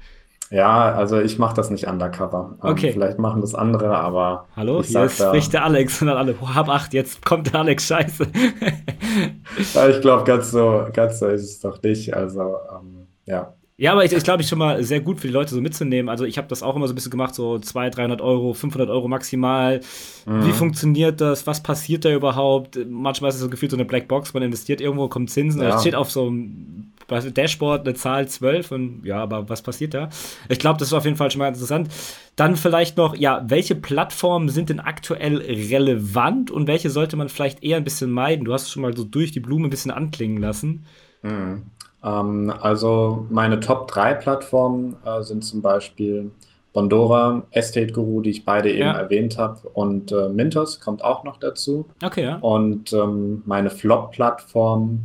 Ja, 0.52 0.94
also 0.94 1.20
ich 1.20 1.38
mache 1.38 1.56
das 1.56 1.70
nicht 1.70 1.86
undercover. 1.86 2.58
Ähm, 2.64 2.70
okay. 2.72 2.92
vielleicht 2.92 3.20
machen 3.20 3.42
das 3.42 3.54
andere, 3.54 3.96
aber. 3.98 4.48
Hallo, 4.56 4.82
hier 4.82 5.04
ist, 5.04 5.18
spricht 5.18 5.54
der 5.54 5.64
Alex 5.64 6.02
und 6.02 6.08
dann 6.08 6.18
alle, 6.18 6.36
oh, 6.42 6.56
hab 6.56 6.70
acht, 6.70 6.94
jetzt 6.94 7.24
kommt 7.24 7.54
der 7.54 7.60
Alex, 7.60 7.86
scheiße. 7.88 8.28
ich 9.58 10.02
glaube, 10.02 10.24
ganz 10.24 10.52
so, 10.52 10.86
ganz 10.92 11.20
so 11.20 11.28
ist 11.28 11.44
es 11.44 11.60
doch 11.60 11.82
nicht. 11.84 12.16
Also, 12.16 12.42
ähm, 12.42 13.08
ja. 13.26 13.54
Ja, 13.78 13.94
aber 13.94 14.04
ich, 14.04 14.12
ich 14.12 14.26
glaube, 14.26 14.42
ich 14.42 14.50
schon 14.50 14.60
mal 14.60 14.84
sehr 14.84 15.00
gut 15.00 15.22
für 15.22 15.28
die 15.28 15.34
Leute 15.34 15.56
so 15.56 15.62
mitzunehmen. 15.62 16.10
Also 16.10 16.26
ich 16.26 16.38
habe 16.38 16.50
das 16.50 16.64
auch 16.64 16.76
immer 16.76 16.86
so 16.86 16.92
ein 16.92 16.96
bisschen 16.96 17.12
gemacht, 17.12 17.34
so 17.34 17.60
200, 17.60 17.96
300 17.96 18.22
Euro, 18.22 18.54
500 18.54 18.90
Euro 18.90 19.08
maximal. 19.08 19.80
Mhm. 20.26 20.46
Wie 20.46 20.52
funktioniert 20.52 21.22
das? 21.22 21.48
Was 21.48 21.64
passiert 21.64 22.04
da 22.04 22.12
überhaupt? 22.12 22.78
Manchmal 22.90 23.30
ist 23.30 23.36
es 23.36 23.42
so 23.42 23.50
gefühlt 23.50 23.72
so 23.72 23.78
eine 23.78 23.86
Blackbox, 23.86 24.34
man 24.34 24.44
investiert 24.44 24.82
irgendwo, 24.82 25.08
kommt 25.08 25.30
Zinsen, 25.30 25.62
ja. 25.62 25.80
steht 25.80 25.96
auf 25.96 26.12
so 26.12 26.28
einem 26.28 26.79
Dashboard 27.10 27.88
eine 27.88 27.96
Zahl 27.96 28.28
12 28.28 28.72
und 28.72 29.06
ja, 29.06 29.22
aber 29.22 29.50
was 29.50 29.62
passiert 29.62 29.94
da? 29.94 30.10
Ich 30.48 30.60
glaube, 30.60 30.80
das 30.80 30.90
ist 30.90 30.94
auf 30.94 31.06
jeden 31.06 31.18
Fall 31.18 31.32
schon 31.32 31.40
mal 31.40 31.48
interessant. 31.48 31.90
Dann 32.36 32.56
vielleicht 32.56 32.98
noch, 32.98 33.16
ja, 33.16 33.44
welche 33.48 33.76
Plattformen 33.76 34.50
sind 34.50 34.70
denn 34.70 34.80
aktuell 34.80 35.38
relevant 35.38 36.52
und 36.52 36.68
welche 36.68 36.90
sollte 36.90 37.18
man 37.18 37.30
vielleicht 37.30 37.64
eher 37.64 37.78
ein 37.78 37.84
bisschen 37.84 38.12
meiden? 38.12 38.46
Du 38.46 38.54
hast 38.54 38.64
es 38.64 38.72
schon 38.72 38.82
mal 38.82 38.96
so 38.96 39.04
durch 39.04 39.32
die 39.32 39.40
Blume 39.40 39.68
ein 39.68 39.70
bisschen 39.70 39.92
anklingen 39.92 40.38
lassen. 40.38 40.86
Mhm. 41.22 41.64
Ähm, 42.04 42.54
also 42.62 43.26
meine 43.30 43.60
Top 43.60 43.88
3 43.90 44.14
Plattformen 44.16 44.96
äh, 45.06 45.22
sind 45.22 45.44
zum 45.44 45.62
Beispiel 45.62 46.32
Bondora, 46.74 47.44
Estate 47.52 47.92
Guru, 47.92 48.22
die 48.22 48.30
ich 48.30 48.46
beide 48.46 48.72
eben 48.72 48.82
ja. 48.82 48.94
erwähnt 48.94 49.38
habe, 49.38 49.68
und 49.70 50.12
äh, 50.12 50.30
Mintos 50.30 50.80
kommt 50.80 51.04
auch 51.04 51.24
noch 51.24 51.38
dazu. 51.38 51.88
Okay, 52.04 52.24
ja. 52.24 52.36
Und 52.38 52.94
ähm, 52.94 53.42
meine 53.46 53.70
Flop-Plattform, 53.70 55.00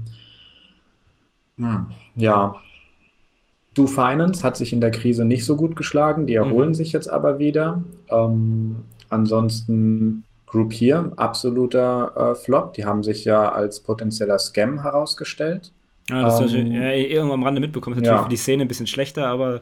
hm, 1.57 1.87
ja, 2.17 2.55
Do 3.75 3.89
Finance 3.89 4.43
hat 4.45 4.57
sich 4.57 4.73
in 4.73 4.81
der 4.81 4.93
Krise 4.93 5.25
nicht 5.25 5.45
so 5.45 5.57
gut 5.57 5.75
geschlagen, 5.77 6.27
die 6.27 6.35
erholen 6.35 6.71
mhm. 6.71 6.75
sich 6.75 6.93
jetzt 6.93 7.09
aber 7.09 7.39
wieder. 7.39 7.83
Ähm, 8.09 8.85
ansonsten 9.11 10.25
Group 10.47 10.73
hier, 10.73 11.13
absoluter 11.17 12.13
äh, 12.17 12.35
Flop, 12.37 12.75
die 12.75 12.85
haben 12.85 13.03
sich 13.03 13.25
ja 13.25 13.51
als 13.51 13.81
potenzieller 13.81 14.39
Scam 14.39 14.83
herausgestellt. 14.83 15.73
Ja, 16.09 16.23
das 16.23 16.53
ähm, 16.53 16.71
ja, 16.71 16.93
irgendwo 16.93 17.35
am 17.35 17.43
Rande 17.43 17.61
mitbekommen. 17.61 17.97
Ist 17.97 18.03
natürlich 18.03 18.19
ja. 18.19 18.25
für 18.25 18.31
die 18.31 18.37
Szene 18.37 18.63
ein 18.63 18.69
bisschen 18.69 18.87
schlechter, 18.87 19.27
aber 19.27 19.61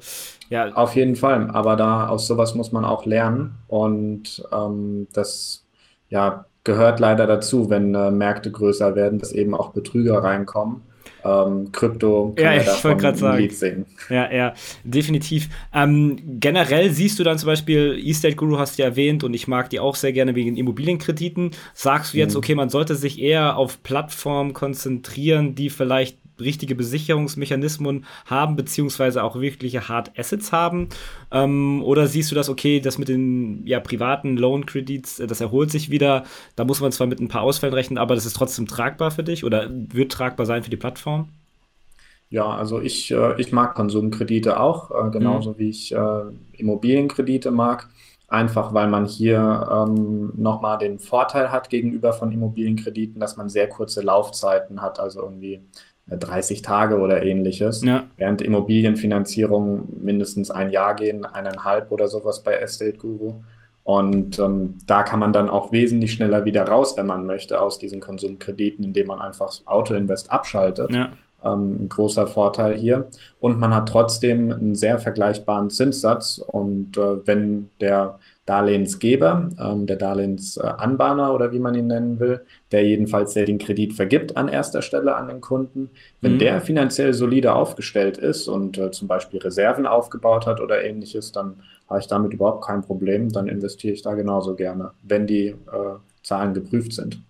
ja. 0.51 0.71
Auf 0.75 0.95
jeden 0.95 1.17
Fall. 1.17 1.49
Aber 1.51 1.77
da 1.77 2.09
aus 2.09 2.27
sowas 2.27 2.55
muss 2.55 2.73
man 2.73 2.85
auch 2.85 3.07
lernen. 3.07 3.55
Und 3.69 4.45
ähm, 4.53 5.07
das 5.15 5.65
ja, 6.11 6.45
gehört 6.65 7.01
leider 7.01 7.27
dazu, 7.27 7.71
wenn 7.71 7.95
äh, 7.95 8.11
Märkte 8.11 8.51
größer 8.51 8.95
werden, 8.97 9.19
dass 9.19 9.33
eben 9.33 9.55
auch 9.55 9.71
Betrüger 9.71 10.23
reinkommen 10.23 10.83
ähm, 11.25 11.71
Krypto 11.73 12.35
ja, 12.39 12.55
ja 12.55 12.63
ich 12.63 12.85
wollte 12.85 13.01
gerade 13.01 13.19
sagen. 13.19 13.87
Ja, 14.09 14.33
ja, 14.33 14.55
definitiv. 14.85 15.49
Ähm, 15.73 16.19
generell 16.41 16.91
siehst 16.91 17.19
du 17.19 17.25
dann 17.25 17.39
zum 17.39 17.47
Beispiel, 17.47 17.99
E-State 18.03 18.37
Guru 18.37 18.59
hast 18.59 18.79
du 18.79 18.83
ja 18.83 18.89
erwähnt 18.89 19.25
und 19.25 19.35
ich 19.35 19.49
mag 19.49 19.71
die 19.71 19.81
auch 19.81 19.95
sehr 19.95 20.13
gerne 20.13 20.35
wegen 20.35 20.57
Immobilienkrediten. 20.57 21.53
Sagst 21.75 22.15
du 22.15 22.19
jetzt, 22.19 22.35
mhm. 22.35 22.39
okay, 22.39 22.55
man 22.55 22.69
sollte 22.69 22.95
sich 22.95 23.21
eher 23.21 23.57
auf 23.57 23.83
Plattformen 23.83 24.53
konzentrieren, 24.53 25.55
die 25.55 25.71
vielleicht 25.71 26.19
richtige 26.41 26.75
Besicherungsmechanismen 26.75 28.05
haben, 28.27 28.57
beziehungsweise 28.57 29.23
auch 29.23 29.41
wirkliche 29.41 29.89
Hard 29.89 30.19
Assets 30.19 30.53
haben? 30.53 30.89
Ähm, 31.31 31.83
oder 31.83 32.07
siehst 32.07 32.31
du 32.31 32.35
das, 32.35 32.49
okay, 32.49 32.81
das 32.81 32.99
mit 32.99 33.09
den 33.09 33.67
ja, 33.67 33.81
privaten 33.81 34.37
Loan-Kredits, 34.37 35.21
äh, 35.21 35.27
das 35.27 35.41
erholt 35.41 35.71
sich 35.71 35.91
wieder, 35.91 36.25
da 36.57 36.65
muss 36.65 36.81
man 36.81 36.93
zwar 36.93 37.07
mit 37.07 37.21
ein 37.21 37.29
paar 37.29 37.43
Ausfällen 37.43 37.75
rechnen, 37.75 37.99
aber 37.99 38.15
das 38.15 38.27
ist 38.27 38.35
trotzdem 38.35 38.67
tragbar 38.67 39.11
für 39.11 39.25
dich 39.25 39.45
oder 39.45 39.69
wird 39.71 40.13
tragbar 40.13 40.47
sein 40.47 40.63
für 40.63 40.71
die 40.71 40.77
Plattform? 40.77 41.29
Ja, 42.33 42.47
also 42.47 42.81
ich, 42.81 43.11
äh, 43.11 43.39
ich 43.39 43.53
mag 43.53 43.75
Konsumkredite 43.75 44.59
auch, 44.59 44.91
äh, 44.91 45.11
genauso 45.11 45.51
mhm. 45.51 45.59
wie 45.59 45.69
ich 45.69 45.95
äh, 45.95 46.23
Immobilienkredite 46.53 47.51
mag. 47.51 47.91
Einfach 48.27 48.73
weil 48.73 48.89
man 48.89 49.05
hier 49.05 49.69
ähm, 49.71 50.33
nochmal 50.35 50.79
den 50.79 50.99
Vorteil 50.99 51.53
hat 51.53 51.69
gegenüber 51.69 52.15
von 52.15 52.33
Immobilienkrediten, 52.33 53.21
dass 53.21 53.37
man 53.37 53.51
sehr 53.51 53.69
kurze 53.69 54.01
Laufzeiten 54.01 54.81
hat, 54.81 54.99
also 54.99 55.21
irgendwie 55.21 55.61
30 56.09 56.63
Tage 56.63 56.99
oder 56.99 57.23
ähnliches, 57.23 57.83
ja. 57.83 58.05
während 58.17 58.43
Immobilienfinanzierung 58.43 59.89
mindestens 60.03 60.51
ein 60.51 60.71
Jahr 60.71 60.95
gehen, 60.95 61.25
eineinhalb 61.25 61.91
oder 61.91 62.09
sowas 62.09 62.43
bei 62.43 62.55
Estate 62.55 62.99
Guru. 62.99 63.35
Und 63.85 64.39
ähm, 64.39 64.79
da 64.87 65.03
kann 65.03 65.19
man 65.19 65.33
dann 65.33 65.49
auch 65.49 65.73
wesentlich 65.73 66.13
schneller 66.13 66.45
wieder 66.45 66.65
raus, 66.65 66.97
wenn 66.97 67.07
man 67.07 67.27
möchte, 67.27 67.61
aus 67.61 67.79
diesen 67.79 68.01
Konsumkrediten, 68.01 68.85
indem 68.85 69.09
man 69.09 69.21
einfach 69.21 69.53
Autoinvest 69.65 70.31
abschaltet. 70.31 70.93
Ja. 70.93 71.11
Ähm, 71.45 71.85
ein 71.85 71.89
großer 71.89 72.29
Vorteil 72.29 72.77
hier. 72.77 73.09
Und 73.41 73.59
man 73.59 73.75
hat 73.75 73.89
trotzdem 73.89 74.53
einen 74.53 74.77
sehr 74.77 74.99
vergleichbaren 74.99 75.71
Zinssatz. 75.71 76.39
Und 76.39 76.97
äh, 76.97 77.27
wenn 77.27 77.71
der 77.81 78.21
Darlehensgeber, 78.45 79.51
ähm, 79.61 79.87
der 79.87 79.97
Darlehensanbahner 79.97 81.33
oder 81.33 81.53
wie 81.53 81.61
man 81.61 81.77
ihn 81.77 81.87
nennen 81.87 82.19
will, 82.19 82.41
der 82.73 82.85
jedenfalls 82.85 83.35
der 83.35 83.47
den 83.47 83.59
Kredit 83.59 83.93
vergibt 83.93 84.37
an 84.37 84.49
erster 84.49 84.83
Stelle 84.83 85.15
an 85.15 85.29
den 85.29 85.41
Kunden. 85.41 85.91
Wenn 86.21 86.35
mhm. 86.35 86.39
der 86.41 86.61
finanziell 86.61 87.15
solide 87.15 87.55
aufgestellt 87.55 88.19
ist 88.19 88.49
und 88.49 88.79
äh, 88.79 88.91
zum 88.91 89.07
Beispiel 89.07 89.39
Reserven 89.39 89.87
aufgebaut 89.87 90.47
hat 90.47 90.61
oder 90.61 90.83
ähnliches, 90.85 91.31
dann 91.31 91.63
habe 91.89 92.01
ich 92.01 92.09
damit 92.09 92.33
überhaupt 92.33 92.65
kein 92.65 92.83
Problem. 92.83 93.31
Dann 93.31 93.47
investiere 93.47 93.95
ich 93.95 94.03
da 94.03 94.15
genauso 94.15 94.57
gerne, 94.57 94.91
wenn 95.03 95.29
die 95.29 95.49
äh, 95.49 95.57
Zahlen 96.25 96.53
geprüft 96.53 96.95
sind. 96.95 97.23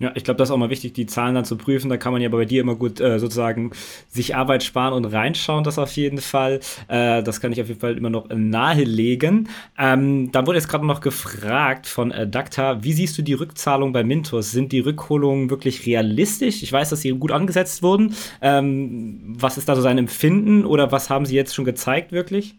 Ja, 0.00 0.12
ich 0.14 0.24
glaube, 0.24 0.38
das 0.38 0.48
ist 0.48 0.52
auch 0.52 0.56
mal 0.56 0.70
wichtig, 0.70 0.94
die 0.94 1.04
Zahlen 1.04 1.34
dann 1.34 1.44
zu 1.44 1.56
prüfen. 1.58 1.90
Da 1.90 1.98
kann 1.98 2.12
man 2.14 2.22
ja 2.22 2.30
bei 2.30 2.46
dir 2.46 2.62
immer 2.62 2.74
gut 2.74 3.00
äh, 3.00 3.18
sozusagen 3.18 3.72
sich 4.08 4.34
Arbeit 4.34 4.62
sparen 4.62 4.94
und 4.94 5.04
reinschauen, 5.04 5.62
das 5.62 5.78
auf 5.78 5.92
jeden 5.94 6.22
Fall. 6.22 6.60
Äh, 6.88 7.22
das 7.22 7.42
kann 7.42 7.52
ich 7.52 7.60
auf 7.60 7.68
jeden 7.68 7.80
Fall 7.80 7.98
immer 7.98 8.08
noch 8.08 8.26
nahelegen. 8.30 9.50
Ähm, 9.78 10.32
dann 10.32 10.46
wurde 10.46 10.58
jetzt 10.58 10.68
gerade 10.68 10.86
noch 10.86 11.02
gefragt 11.02 11.86
von 11.86 12.12
äh, 12.12 12.26
Dakta, 12.26 12.82
wie 12.82 12.94
siehst 12.94 13.18
du 13.18 13.22
die 13.22 13.34
Rückzahlung 13.34 13.92
bei 13.92 14.02
Mintos? 14.02 14.52
Sind 14.52 14.72
die 14.72 14.80
Rückholungen 14.80 15.50
wirklich 15.50 15.84
realistisch? 15.84 16.62
Ich 16.62 16.72
weiß, 16.72 16.88
dass 16.88 17.02
sie 17.02 17.10
gut 17.10 17.30
angesetzt 17.30 17.82
wurden. 17.82 18.14
Ähm, 18.40 19.34
was 19.38 19.58
ist 19.58 19.68
da 19.68 19.76
so 19.76 19.82
sein 19.82 19.98
Empfinden 19.98 20.64
oder 20.64 20.92
was 20.92 21.10
haben 21.10 21.26
sie 21.26 21.36
jetzt 21.36 21.54
schon 21.54 21.66
gezeigt 21.66 22.10
wirklich? 22.10 22.54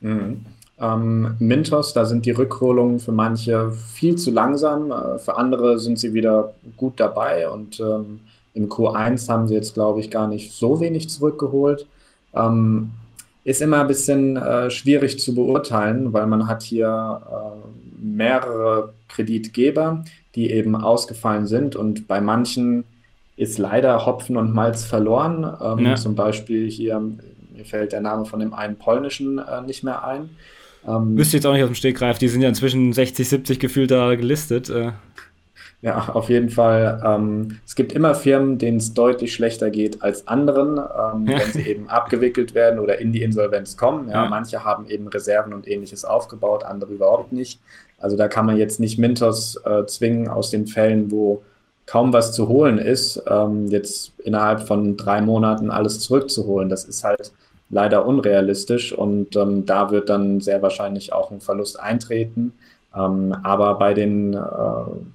Mhm. 0.00 0.46
Ähm, 0.80 1.34
Mintos, 1.38 1.92
da 1.92 2.04
sind 2.04 2.24
die 2.24 2.30
Rückholungen 2.30 3.00
für 3.00 3.12
manche 3.12 3.72
viel 3.72 4.16
zu 4.16 4.30
langsam, 4.30 4.92
äh, 4.92 5.18
für 5.18 5.36
andere 5.36 5.78
sind 5.78 5.98
sie 5.98 6.14
wieder 6.14 6.54
gut 6.76 7.00
dabei 7.00 7.48
und 7.50 7.80
ähm, 7.80 8.20
im 8.54 8.68
Q1 8.68 9.28
haben 9.28 9.48
sie 9.48 9.54
jetzt, 9.54 9.74
glaube 9.74 10.00
ich, 10.00 10.10
gar 10.10 10.28
nicht 10.28 10.52
so 10.52 10.80
wenig 10.80 11.08
zurückgeholt. 11.10 11.86
Ähm, 12.34 12.90
ist 13.44 13.62
immer 13.62 13.80
ein 13.80 13.86
bisschen 13.86 14.36
äh, 14.36 14.70
schwierig 14.70 15.18
zu 15.18 15.34
beurteilen, 15.34 16.12
weil 16.12 16.26
man 16.26 16.46
hat 16.48 16.62
hier 16.62 17.22
äh, 17.30 18.04
mehrere 18.04 18.92
Kreditgeber, 19.08 20.04
die 20.34 20.50
eben 20.50 20.76
ausgefallen 20.76 21.46
sind 21.46 21.74
und 21.74 22.06
bei 22.06 22.20
manchen 22.20 22.84
ist 23.36 23.58
leider 23.58 24.04
Hopfen 24.04 24.36
und 24.36 24.52
Malz 24.52 24.84
verloren. 24.84 25.50
Ähm, 25.62 25.86
ja. 25.86 25.94
Zum 25.94 26.14
Beispiel 26.14 26.68
hier, 26.68 27.00
mir 27.00 27.64
fällt 27.64 27.92
der 27.92 28.00
Name 28.00 28.26
von 28.26 28.40
dem 28.40 28.52
einen 28.52 28.76
polnischen 28.76 29.38
äh, 29.38 29.62
nicht 29.62 29.84
mehr 29.84 30.04
ein. 30.04 30.30
Ähm, 30.88 31.14
Müsste 31.14 31.36
jetzt 31.36 31.46
auch 31.46 31.52
nicht 31.52 31.62
aus 31.62 31.70
dem 31.70 31.74
Stegreif, 31.74 32.18
die 32.18 32.28
sind 32.28 32.40
ja 32.40 32.48
inzwischen 32.48 32.92
60, 32.92 33.28
70 33.28 33.60
gefühlt 33.60 33.90
da 33.90 34.14
gelistet. 34.14 34.70
Äh. 34.70 34.92
Ja, 35.80 36.08
auf 36.08 36.28
jeden 36.28 36.50
Fall. 36.50 37.00
Ähm, 37.04 37.58
es 37.64 37.76
gibt 37.76 37.92
immer 37.92 38.14
Firmen, 38.14 38.58
denen 38.58 38.78
es 38.78 38.94
deutlich 38.94 39.32
schlechter 39.32 39.70
geht 39.70 40.02
als 40.02 40.26
anderen, 40.26 40.78
ähm, 40.78 41.26
ja. 41.26 41.38
wenn 41.38 41.52
sie 41.52 41.62
eben 41.68 41.88
abgewickelt 41.88 42.54
werden 42.54 42.80
oder 42.80 42.98
in 42.98 43.12
die 43.12 43.22
Insolvenz 43.22 43.76
kommen. 43.76 44.08
Ja, 44.08 44.24
ja. 44.24 44.28
Manche 44.28 44.64
haben 44.64 44.86
eben 44.86 45.06
Reserven 45.06 45.52
und 45.52 45.68
ähnliches 45.68 46.04
aufgebaut, 46.04 46.64
andere 46.64 46.92
überhaupt 46.92 47.32
nicht. 47.32 47.60
Also 47.98 48.16
da 48.16 48.28
kann 48.28 48.46
man 48.46 48.56
jetzt 48.56 48.80
nicht 48.80 48.98
Mintos 48.98 49.56
äh, 49.64 49.84
zwingen 49.86 50.28
aus 50.28 50.50
den 50.50 50.66
Fällen, 50.66 51.10
wo 51.10 51.42
kaum 51.86 52.12
was 52.12 52.32
zu 52.32 52.48
holen 52.48 52.78
ist, 52.78 53.22
ähm, 53.28 53.68
jetzt 53.68 54.12
innerhalb 54.18 54.66
von 54.66 54.96
drei 54.96 55.20
Monaten 55.20 55.70
alles 55.70 56.00
zurückzuholen. 56.00 56.68
Das 56.68 56.84
ist 56.84 57.02
halt 57.02 57.32
leider 57.70 58.06
unrealistisch 58.06 58.92
und 58.92 59.36
ähm, 59.36 59.66
da 59.66 59.90
wird 59.90 60.08
dann 60.08 60.40
sehr 60.40 60.62
wahrscheinlich 60.62 61.12
auch 61.12 61.30
ein 61.30 61.40
Verlust 61.40 61.78
eintreten. 61.78 62.52
Ähm, 62.96 63.36
aber 63.42 63.74
bei, 63.74 63.94
den, 63.94 64.32
äh, 64.34 64.38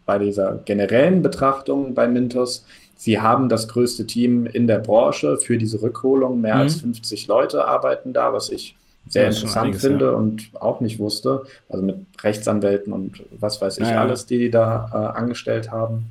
bei 0.06 0.20
dieser 0.20 0.60
generellen 0.66 1.22
Betrachtung 1.22 1.96
bei 1.96 2.08
Mintos, 2.08 2.66
sie 2.96 3.20
haben 3.20 3.50
das 3.50 3.68
größte 3.68 4.06
Team 4.06 4.46
in 4.46 4.68
der 4.68 4.80
Branche 4.80 5.38
für 5.38 5.58
diese 5.58 5.82
Rückholung. 5.82 6.42
Mehr 6.42 6.56
mhm. 6.56 6.62
als 6.62 6.76
50 6.76 7.28
Leute 7.28 7.66
arbeiten 7.66 8.14
da, 8.14 8.32
was 8.34 8.50
ich 8.50 8.76
sehr 9.10 9.28
interessant 9.28 9.66
einiges, 9.66 9.82
finde 9.82 10.06
ja. 10.06 10.12
und 10.12 10.50
auch 10.54 10.80
nicht 10.80 11.00
wusste. 11.00 11.44
Also 11.70 11.84
mit 11.84 11.98
Rechtsanwälten 12.22 12.94
und 12.94 13.24
was 13.32 13.60
weiß 13.62 13.80
ich 13.80 13.88
ja, 13.88 14.00
alles, 14.00 14.28
die 14.28 14.38
die 14.38 14.52
da 14.52 14.90
äh, 14.94 15.18
angestellt 15.18 15.72
haben. 15.72 16.06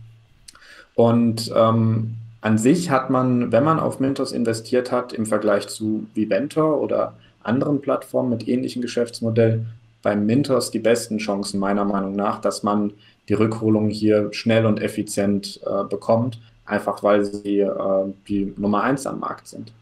Und 0.95 1.51
ähm, 1.55 2.17
an 2.43 2.59
sich 2.59 2.91
hat 2.91 3.09
man, 3.09 3.53
wenn 3.53 3.65
man 3.65 3.81
auf 3.81 4.01
Mintos 4.01 4.33
investiert 4.33 4.91
hat, 4.93 5.13
im 5.13 5.27
Vergleich 5.27 5.69
zu 5.69 6.07
Viventor 6.15 6.81
oder 6.81 7.15
anderen 7.43 7.81
Plattformen 7.81 8.31
mit 8.31 8.49
ähnlichem 8.49 8.83
Geschäftsmodell, 8.83 9.65
beim 10.03 10.27
Mintos 10.27 10.73
die 10.73 10.81
besten 10.81 11.19
Chancen 11.19 11.61
meiner 11.61 11.85
Meinung 11.85 12.17
nach, 12.17 12.41
dass 12.41 12.65
man 12.65 12.93
die 13.29 13.35
Rückholung 13.35 13.89
hier 13.89 14.33
schnell 14.33 14.67
und 14.67 14.83
effizient 14.83 15.61
äh, 15.65 15.85
bekommt, 15.85 16.41
einfach 16.67 17.05
weil 17.05 17.25
sie 17.25 17.61
äh, 17.61 17.71
die 18.29 18.53
Nummer 18.57 18.83
eins 18.83 19.07
am 19.07 19.21
Markt 19.21 19.47
sind. 19.47 19.73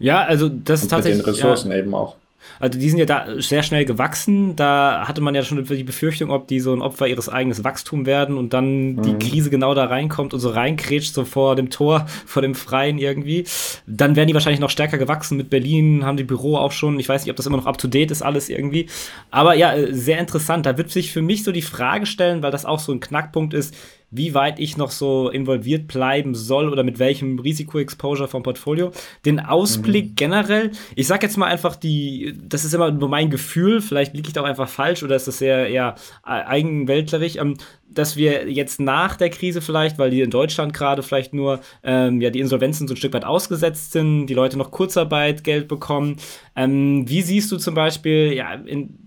Ja, 0.00 0.24
also 0.24 0.48
das 0.48 0.82
ist 0.82 0.88
tatsächlich. 0.88 1.24
Mit 1.24 1.26
den 1.26 1.34
Ressourcen 1.34 1.70
ja, 1.70 1.78
eben 1.78 1.94
auch. 1.94 2.16
Also 2.58 2.78
die 2.78 2.88
sind 2.88 2.98
ja 2.98 3.06
da 3.06 3.40
sehr 3.40 3.62
schnell 3.62 3.84
gewachsen. 3.84 4.56
Da 4.56 5.06
hatte 5.06 5.20
man 5.20 5.34
ja 5.34 5.42
schon 5.42 5.64
die 5.64 5.84
Befürchtung, 5.84 6.30
ob 6.30 6.48
die 6.48 6.60
so 6.60 6.72
ein 6.72 6.82
Opfer 6.82 7.06
ihres 7.06 7.28
eigenen 7.28 7.62
Wachstums 7.64 8.06
werden 8.06 8.36
und 8.36 8.52
dann 8.52 8.94
mhm. 8.94 9.02
die 9.02 9.14
Krise 9.14 9.50
genau 9.50 9.74
da 9.74 9.86
reinkommt 9.86 10.34
und 10.34 10.40
so 10.40 10.50
reinkrätscht, 10.50 11.14
so 11.14 11.24
vor 11.24 11.56
dem 11.56 11.70
Tor, 11.70 12.06
vor 12.26 12.42
dem 12.42 12.54
Freien 12.54 12.98
irgendwie. 12.98 13.44
Dann 13.86 14.16
werden 14.16 14.28
die 14.28 14.34
wahrscheinlich 14.34 14.60
noch 14.60 14.70
stärker 14.70 14.98
gewachsen. 14.98 15.36
Mit 15.36 15.50
Berlin 15.50 16.04
haben 16.04 16.16
die 16.16 16.24
Büro 16.24 16.56
auch 16.56 16.72
schon. 16.72 16.98
Ich 16.98 17.08
weiß 17.08 17.24
nicht, 17.24 17.30
ob 17.30 17.36
das 17.36 17.46
immer 17.46 17.56
noch 17.56 17.66
up 17.66 17.78
to 17.78 17.88
date 17.88 18.10
ist, 18.10 18.22
alles 18.22 18.48
irgendwie. 18.48 18.88
Aber 19.30 19.54
ja, 19.54 19.74
äh, 19.74 19.92
sehr 19.94 20.18
interessant. 20.18 20.66
Da 20.66 20.78
wird 20.78 20.90
sich 20.90 21.12
für 21.12 21.22
mich 21.22 21.44
so 21.44 21.52
die 21.52 21.62
Frage 21.62 22.06
stellen, 22.06 22.42
weil 22.42 22.50
das 22.50 22.64
auch 22.64 22.78
so 22.78 22.92
ein 22.92 23.00
Knackpunkt 23.00 23.54
ist 23.54 23.74
wie 24.10 24.34
weit 24.34 24.58
ich 24.58 24.76
noch 24.76 24.90
so 24.90 25.28
involviert 25.30 25.86
bleiben 25.86 26.34
soll 26.34 26.68
oder 26.68 26.82
mit 26.82 26.98
welchem 26.98 27.38
Risiko-Exposure 27.38 28.28
vom 28.28 28.42
Portfolio. 28.42 28.90
Den 29.24 29.40
Ausblick 29.40 30.10
mhm. 30.10 30.14
generell, 30.16 30.70
ich 30.96 31.06
sag 31.06 31.22
jetzt 31.22 31.36
mal 31.36 31.46
einfach 31.46 31.76
die, 31.76 32.36
das 32.42 32.64
ist 32.64 32.74
immer 32.74 32.90
nur 32.90 33.08
mein 33.08 33.30
Gefühl, 33.30 33.80
vielleicht 33.80 34.14
liege 34.14 34.28
ich 34.28 34.34
da 34.34 34.42
auch 34.42 34.46
einfach 34.46 34.68
falsch 34.68 35.02
oder 35.02 35.16
ist 35.16 35.28
das 35.28 35.38
sehr 35.38 35.68
eher 35.68 35.94
eigenweltlerig, 36.22 37.38
ähm, 37.38 37.56
dass 37.92 38.16
wir 38.16 38.50
jetzt 38.50 38.80
nach 38.80 39.16
der 39.16 39.30
Krise 39.30 39.60
vielleicht, 39.60 39.98
weil 39.98 40.10
die 40.10 40.20
in 40.20 40.30
Deutschland 40.30 40.72
gerade 40.72 41.02
vielleicht 41.02 41.34
nur 41.34 41.60
ähm, 41.82 42.20
ja 42.20 42.30
die 42.30 42.40
Insolvenzen 42.40 42.86
so 42.86 42.94
ein 42.94 42.96
Stück 42.96 43.12
weit 43.14 43.24
ausgesetzt 43.24 43.92
sind, 43.92 44.26
die 44.26 44.34
Leute 44.34 44.56
noch 44.56 44.70
Kurzarbeit 44.70 45.44
Geld 45.44 45.66
bekommen. 45.66 46.16
Ähm, 46.54 47.08
wie 47.08 47.22
siehst 47.22 47.50
du 47.50 47.56
zum 47.56 47.74
Beispiel 47.74 48.32
ja 48.32 48.54
in 48.54 48.99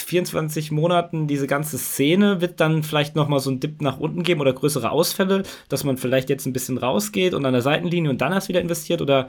24 0.00 0.70
Monaten 0.70 1.26
diese 1.26 1.46
ganze 1.46 1.76
Szene 1.76 2.40
wird 2.40 2.60
dann 2.60 2.82
vielleicht 2.82 3.16
noch 3.16 3.28
mal 3.28 3.40
so 3.40 3.50
ein 3.50 3.60
Dip 3.60 3.82
nach 3.82 3.98
unten 3.98 4.22
geben 4.22 4.40
oder 4.40 4.52
größere 4.52 4.90
Ausfälle, 4.90 5.42
dass 5.68 5.84
man 5.84 5.98
vielleicht 5.98 6.30
jetzt 6.30 6.46
ein 6.46 6.52
bisschen 6.52 6.78
rausgeht 6.78 7.34
und 7.34 7.44
an 7.44 7.52
der 7.52 7.62
Seitenlinie 7.62 8.10
und 8.10 8.20
dann 8.20 8.32
erst 8.32 8.48
wieder 8.48 8.60
investiert 8.60 9.02
oder 9.02 9.28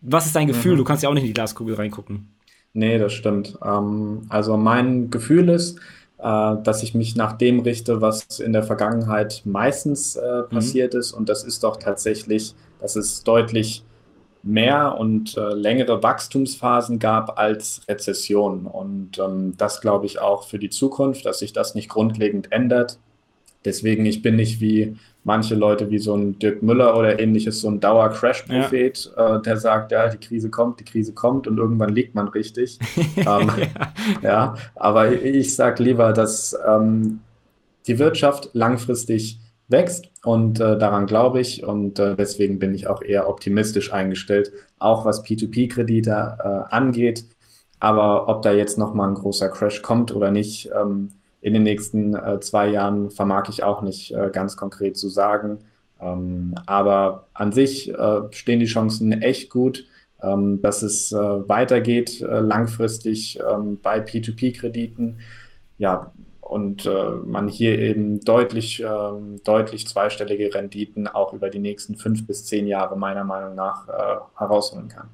was 0.00 0.26
ist 0.26 0.36
dein 0.36 0.48
Gefühl? 0.48 0.74
Mhm. 0.74 0.78
Du 0.78 0.84
kannst 0.84 1.02
ja 1.02 1.08
auch 1.08 1.14
nicht 1.14 1.22
in 1.22 1.28
die 1.28 1.34
Glaskugel 1.34 1.74
reingucken. 1.74 2.28
Nee, 2.72 2.98
das 2.98 3.12
stimmt. 3.12 3.56
Ähm, 3.64 4.22
also 4.28 4.56
mein 4.56 5.10
Gefühl 5.10 5.48
ist, 5.48 5.78
äh, 6.18 6.56
dass 6.62 6.82
ich 6.82 6.94
mich 6.94 7.16
nach 7.16 7.34
dem 7.34 7.60
richte, 7.60 8.00
was 8.00 8.40
in 8.40 8.52
der 8.52 8.64
Vergangenheit 8.64 9.42
meistens 9.44 10.16
äh, 10.16 10.42
mhm. 10.42 10.48
passiert 10.48 10.94
mhm. 10.94 11.00
ist 11.00 11.12
und 11.12 11.28
das 11.28 11.44
ist 11.44 11.62
doch 11.62 11.76
tatsächlich, 11.76 12.54
dass 12.80 12.96
es 12.96 13.22
deutlich 13.22 13.84
mehr 14.44 14.96
und 14.98 15.36
äh, 15.36 15.54
längere 15.54 16.02
Wachstumsphasen 16.02 16.98
gab 16.98 17.38
als 17.38 17.82
Rezession. 17.88 18.66
Und 18.66 19.18
ähm, 19.18 19.54
das 19.56 19.80
glaube 19.80 20.06
ich 20.06 20.20
auch 20.20 20.44
für 20.46 20.58
die 20.58 20.70
Zukunft, 20.70 21.24
dass 21.26 21.38
sich 21.38 21.52
das 21.52 21.74
nicht 21.74 21.88
grundlegend 21.88 22.52
ändert. 22.52 22.98
Deswegen, 23.64 24.04
ich 24.04 24.20
bin 24.20 24.36
nicht 24.36 24.60
wie 24.60 24.96
manche 25.24 25.54
Leute, 25.54 25.90
wie 25.90 25.98
so 25.98 26.14
ein 26.14 26.38
Dirk 26.38 26.62
Müller 26.62 26.96
oder 26.96 27.18
ähnliches, 27.18 27.62
so 27.62 27.68
ein 27.68 27.80
Dauer-Crash-Prophet, 27.80 29.12
ja. 29.16 29.36
äh, 29.36 29.42
der 29.42 29.56
sagt, 29.56 29.90
ja, 29.90 30.08
die 30.08 30.18
Krise 30.18 30.50
kommt, 30.50 30.80
die 30.80 30.84
Krise 30.84 31.14
kommt 31.14 31.46
und 31.46 31.56
irgendwann 31.56 31.94
liegt 31.94 32.14
man 32.14 32.28
richtig. 32.28 32.78
ähm, 33.16 33.50
ja. 34.22 34.28
ja. 34.28 34.54
aber 34.74 35.12
ich 35.12 35.56
sage 35.56 35.82
lieber, 35.82 36.12
dass 36.12 36.54
ähm, 36.68 37.20
die 37.86 37.98
Wirtschaft 37.98 38.50
langfristig 38.52 39.38
wächst 39.74 40.08
und 40.24 40.60
äh, 40.60 40.78
daran 40.78 41.06
glaube 41.06 41.40
ich 41.40 41.64
und 41.64 41.98
äh, 41.98 42.14
deswegen 42.14 42.60
bin 42.60 42.74
ich 42.74 42.86
auch 42.86 43.02
eher 43.02 43.28
optimistisch 43.28 43.92
eingestellt, 43.92 44.52
auch 44.78 45.04
was 45.04 45.24
P2P-Kredite 45.24 46.38
äh, 46.38 46.74
angeht. 46.74 47.24
Aber 47.80 48.28
ob 48.28 48.42
da 48.42 48.52
jetzt 48.52 48.78
nochmal 48.78 49.08
ein 49.08 49.14
großer 49.14 49.48
Crash 49.48 49.82
kommt 49.82 50.14
oder 50.14 50.30
nicht, 50.30 50.70
ähm, 50.74 51.10
in 51.40 51.52
den 51.52 51.64
nächsten 51.64 52.14
äh, 52.14 52.40
zwei 52.40 52.68
Jahren 52.68 53.10
vermag 53.10 53.48
ich 53.50 53.64
auch 53.64 53.82
nicht 53.82 54.12
äh, 54.12 54.30
ganz 54.32 54.56
konkret 54.56 54.96
zu 54.96 55.08
sagen. 55.08 55.58
Ähm, 56.00 56.54
aber 56.66 57.26
an 57.34 57.52
sich 57.52 57.90
äh, 57.90 58.20
stehen 58.30 58.60
die 58.60 58.66
Chancen 58.66 59.12
echt 59.20 59.50
gut, 59.50 59.84
ähm, 60.22 60.62
dass 60.62 60.82
es 60.82 61.12
weitergeht 61.12 62.20
langfristig 62.20 63.40
ähm, 63.40 63.78
bei 63.82 63.98
P2P-Krediten. 63.98 65.18
Ja, 65.76 66.12
und 66.44 66.84
äh, 66.84 67.10
man 67.24 67.48
hier 67.48 67.78
eben 67.78 68.20
deutlich, 68.20 68.82
äh, 68.82 68.86
deutlich 69.44 69.88
zweistellige 69.88 70.54
Renditen 70.54 71.08
auch 71.08 71.32
über 71.32 71.48
die 71.48 71.58
nächsten 71.58 71.96
fünf 71.96 72.26
bis 72.26 72.44
zehn 72.44 72.66
Jahre 72.66 72.98
meiner 72.98 73.24
Meinung 73.24 73.54
nach 73.54 73.88
äh, 73.88 74.16
herausholen 74.38 74.88
kann. 74.88 75.08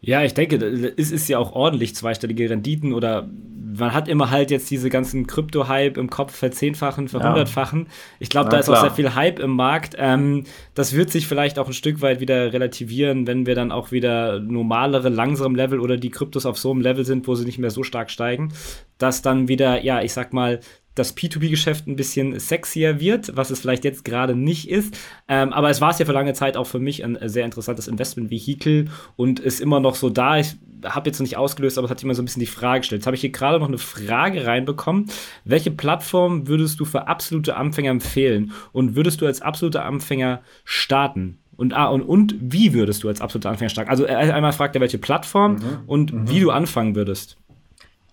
Ja, 0.00 0.22
ich 0.22 0.34
denke, 0.34 0.56
es 0.56 1.12
ist 1.12 1.28
ja 1.28 1.38
auch 1.38 1.52
ordentlich 1.52 1.94
zweistellige 1.94 2.50
Renditen 2.50 2.92
oder 2.92 3.28
man 3.76 3.92
hat 3.92 4.08
immer 4.08 4.30
halt 4.30 4.50
jetzt 4.50 4.70
diese 4.70 4.90
ganzen 4.90 5.26
Krypto-Hype 5.26 5.96
im 5.96 6.10
Kopf 6.10 6.34
verzehnfachen, 6.34 7.08
verhundertfachen. 7.08 7.80
Ja. 7.80 7.92
Ich 8.18 8.28
glaube, 8.28 8.50
da 8.50 8.58
ist 8.58 8.66
klar. 8.66 8.78
auch 8.78 8.82
sehr 8.82 8.90
viel 8.92 9.14
Hype 9.14 9.38
im 9.38 9.50
Markt. 9.50 9.94
Ähm, 9.98 10.44
das 10.74 10.94
wird 10.94 11.10
sich 11.10 11.26
vielleicht 11.26 11.58
auch 11.58 11.66
ein 11.66 11.72
Stück 11.72 12.00
weit 12.02 12.20
wieder 12.20 12.52
relativieren, 12.52 13.26
wenn 13.26 13.46
wir 13.46 13.54
dann 13.54 13.72
auch 13.72 13.92
wieder 13.92 14.40
normalere, 14.40 15.08
langsamere 15.08 15.62
Level 15.62 15.80
oder 15.80 15.96
die 15.96 16.10
Kryptos 16.10 16.46
auf 16.46 16.58
so 16.58 16.70
einem 16.70 16.80
Level 16.80 17.04
sind, 17.04 17.26
wo 17.26 17.34
sie 17.34 17.44
nicht 17.44 17.58
mehr 17.58 17.70
so 17.70 17.82
stark 17.82 18.10
steigen, 18.10 18.52
dass 18.98 19.22
dann 19.22 19.48
wieder, 19.48 19.82
ja, 19.82 20.02
ich 20.02 20.12
sag 20.12 20.32
mal, 20.32 20.60
das 20.94 21.16
P2B-Geschäft 21.16 21.86
ein 21.86 21.96
bisschen 21.96 22.38
sexier 22.38 23.00
wird, 23.00 23.36
was 23.36 23.50
es 23.50 23.60
vielleicht 23.60 23.84
jetzt 23.84 24.04
gerade 24.04 24.34
nicht 24.34 24.68
ist. 24.68 24.96
Ähm, 25.28 25.52
aber 25.52 25.70
es 25.70 25.80
war 25.80 25.90
es 25.90 25.98
ja 25.98 26.06
für 26.06 26.12
lange 26.12 26.34
Zeit 26.34 26.56
auch 26.56 26.66
für 26.66 26.78
mich 26.78 27.04
ein 27.04 27.18
sehr 27.24 27.44
interessantes 27.44 27.88
Investment-Vehikel 27.88 28.88
und 29.16 29.40
ist 29.40 29.60
immer 29.60 29.80
noch 29.80 29.94
so 29.94 30.10
da. 30.10 30.38
Ich 30.38 30.56
habe 30.84 31.08
jetzt 31.08 31.18
noch 31.18 31.24
nicht 31.24 31.36
ausgelöst, 31.36 31.78
aber 31.78 31.86
es 31.86 31.90
hat 31.90 32.02
immer 32.02 32.14
so 32.14 32.22
ein 32.22 32.24
bisschen 32.24 32.40
die 32.40 32.46
Frage 32.46 32.80
gestellt. 32.80 33.00
Jetzt 33.00 33.06
habe 33.06 33.14
ich 33.14 33.20
hier 33.20 33.30
gerade 33.30 33.58
noch 33.58 33.68
eine 33.68 33.78
Frage 33.78 34.46
reinbekommen. 34.46 35.06
Welche 35.44 35.70
Plattform 35.70 36.48
würdest 36.48 36.80
du 36.80 36.84
für 36.84 37.06
absolute 37.06 37.56
Anfänger 37.56 37.90
empfehlen? 37.90 38.52
Und 38.72 38.96
würdest 38.96 39.20
du 39.20 39.26
als 39.26 39.40
absoluter 39.42 39.84
Anfänger 39.84 40.42
starten? 40.64 41.38
Und, 41.56 41.74
ah, 41.74 41.86
und, 41.86 42.02
und 42.02 42.34
wie 42.40 42.72
würdest 42.72 43.04
du 43.04 43.08
als 43.08 43.20
absoluter 43.20 43.50
Anfänger 43.50 43.68
starten? 43.68 43.90
Also 43.90 44.06
äh, 44.06 44.14
einmal 44.14 44.52
fragt 44.52 44.74
er, 44.74 44.80
welche 44.80 44.98
Plattform 44.98 45.52
mhm. 45.52 45.78
und 45.86 46.12
mhm. 46.12 46.30
wie 46.30 46.40
du 46.40 46.50
anfangen 46.50 46.96
würdest. 46.96 47.36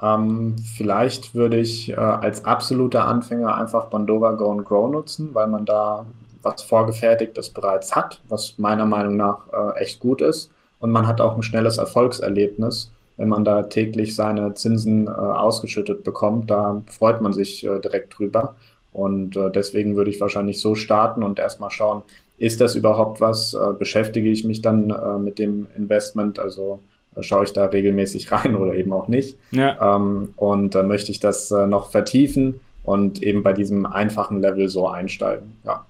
Ähm, 0.01 0.56
vielleicht 0.77 1.36
würde 1.36 1.58
ich 1.58 1.89
äh, 1.89 1.96
als 1.96 2.46
absoluter 2.46 3.06
Anfänger 3.06 3.56
einfach 3.56 3.88
Bandova 3.88 4.32
Go 4.32 4.51
and 4.51 4.65
Grow 4.65 4.89
nutzen, 4.89 5.34
weil 5.34 5.48
man 5.48 5.65
da 5.65 6.06
was 6.41 6.62
Vorgefertigtes 6.62 7.50
bereits 7.50 7.96
hat, 7.96 8.22
was 8.29 8.58
meiner 8.58 8.86
Meinung 8.86 9.18
nach 9.18 9.39
äh, 9.51 9.79
echt 9.79 10.00
gut 10.00 10.22
ist. 10.22 10.51
Und 10.79 10.91
man 10.91 11.06
hat 11.08 11.20
auch 11.20 11.36
ein 11.36 11.44
schnelles 11.44 11.77
Erfolgserlebnis, 11.77 12.91
wenn 13.18 13.27
man 13.27 13.44
da 13.44 13.63
täglich 13.63 14.15
seine 14.15 14.53
Zinsen 14.53 15.08
äh, 15.08 15.10
ausgeschüttet 15.10 16.06
bekommt. 16.06 16.50
Da 16.50 16.82
freut 16.88 17.22
man 17.22 17.34
sich 17.34 17.65
äh, 17.65 17.79
direkt 17.79 18.18
drüber. 18.18 18.56
Und 18.94 19.36
äh, 19.36 19.51
deswegen 19.51 19.98
würde 19.98 20.10
ich 20.12 20.22
wahrscheinlich 20.22 20.62
so 20.62 20.75
starten 20.75 21.24
und 21.24 21.39
erstmal 21.39 21.72
schauen, 21.72 22.03
ist 22.38 22.62
das 22.62 22.75
überhaupt 22.75 23.20
was? 23.20 23.53
Äh, 23.53 23.74
beschäftige 23.77 24.29
ich 24.29 24.46
mich 24.46 24.62
dann 24.62 25.22
mit 25.22 25.39
dem 25.39 25.68
Investment? 25.75 26.39
Also 26.39 26.79
schaue 27.22 27.44
ich 27.44 27.54
da 27.54 27.66
regelmäßig 27.66 28.32
rein 28.32 28.56
oder 28.56 28.75
eben 28.75 28.94
auch 28.94 29.08
nicht. 29.08 29.38
Ja. 29.51 29.96
Ähm, 29.96 30.34
und 30.36 30.75
dann 30.75 30.88
möchte 30.88 31.12
ich 31.12 31.20
das 31.20 31.51
äh, 31.51 31.68
noch 31.68 31.92
vertiefen 31.92 32.60
und 32.84 33.22
eben 33.22 33.44
bei 33.44 33.54
diesem 33.54 33.86
einfachen 33.86 34.42
Level 34.42 34.70
so 34.70 34.88
einsteigen. 34.88 35.58
Ja. 35.66 35.86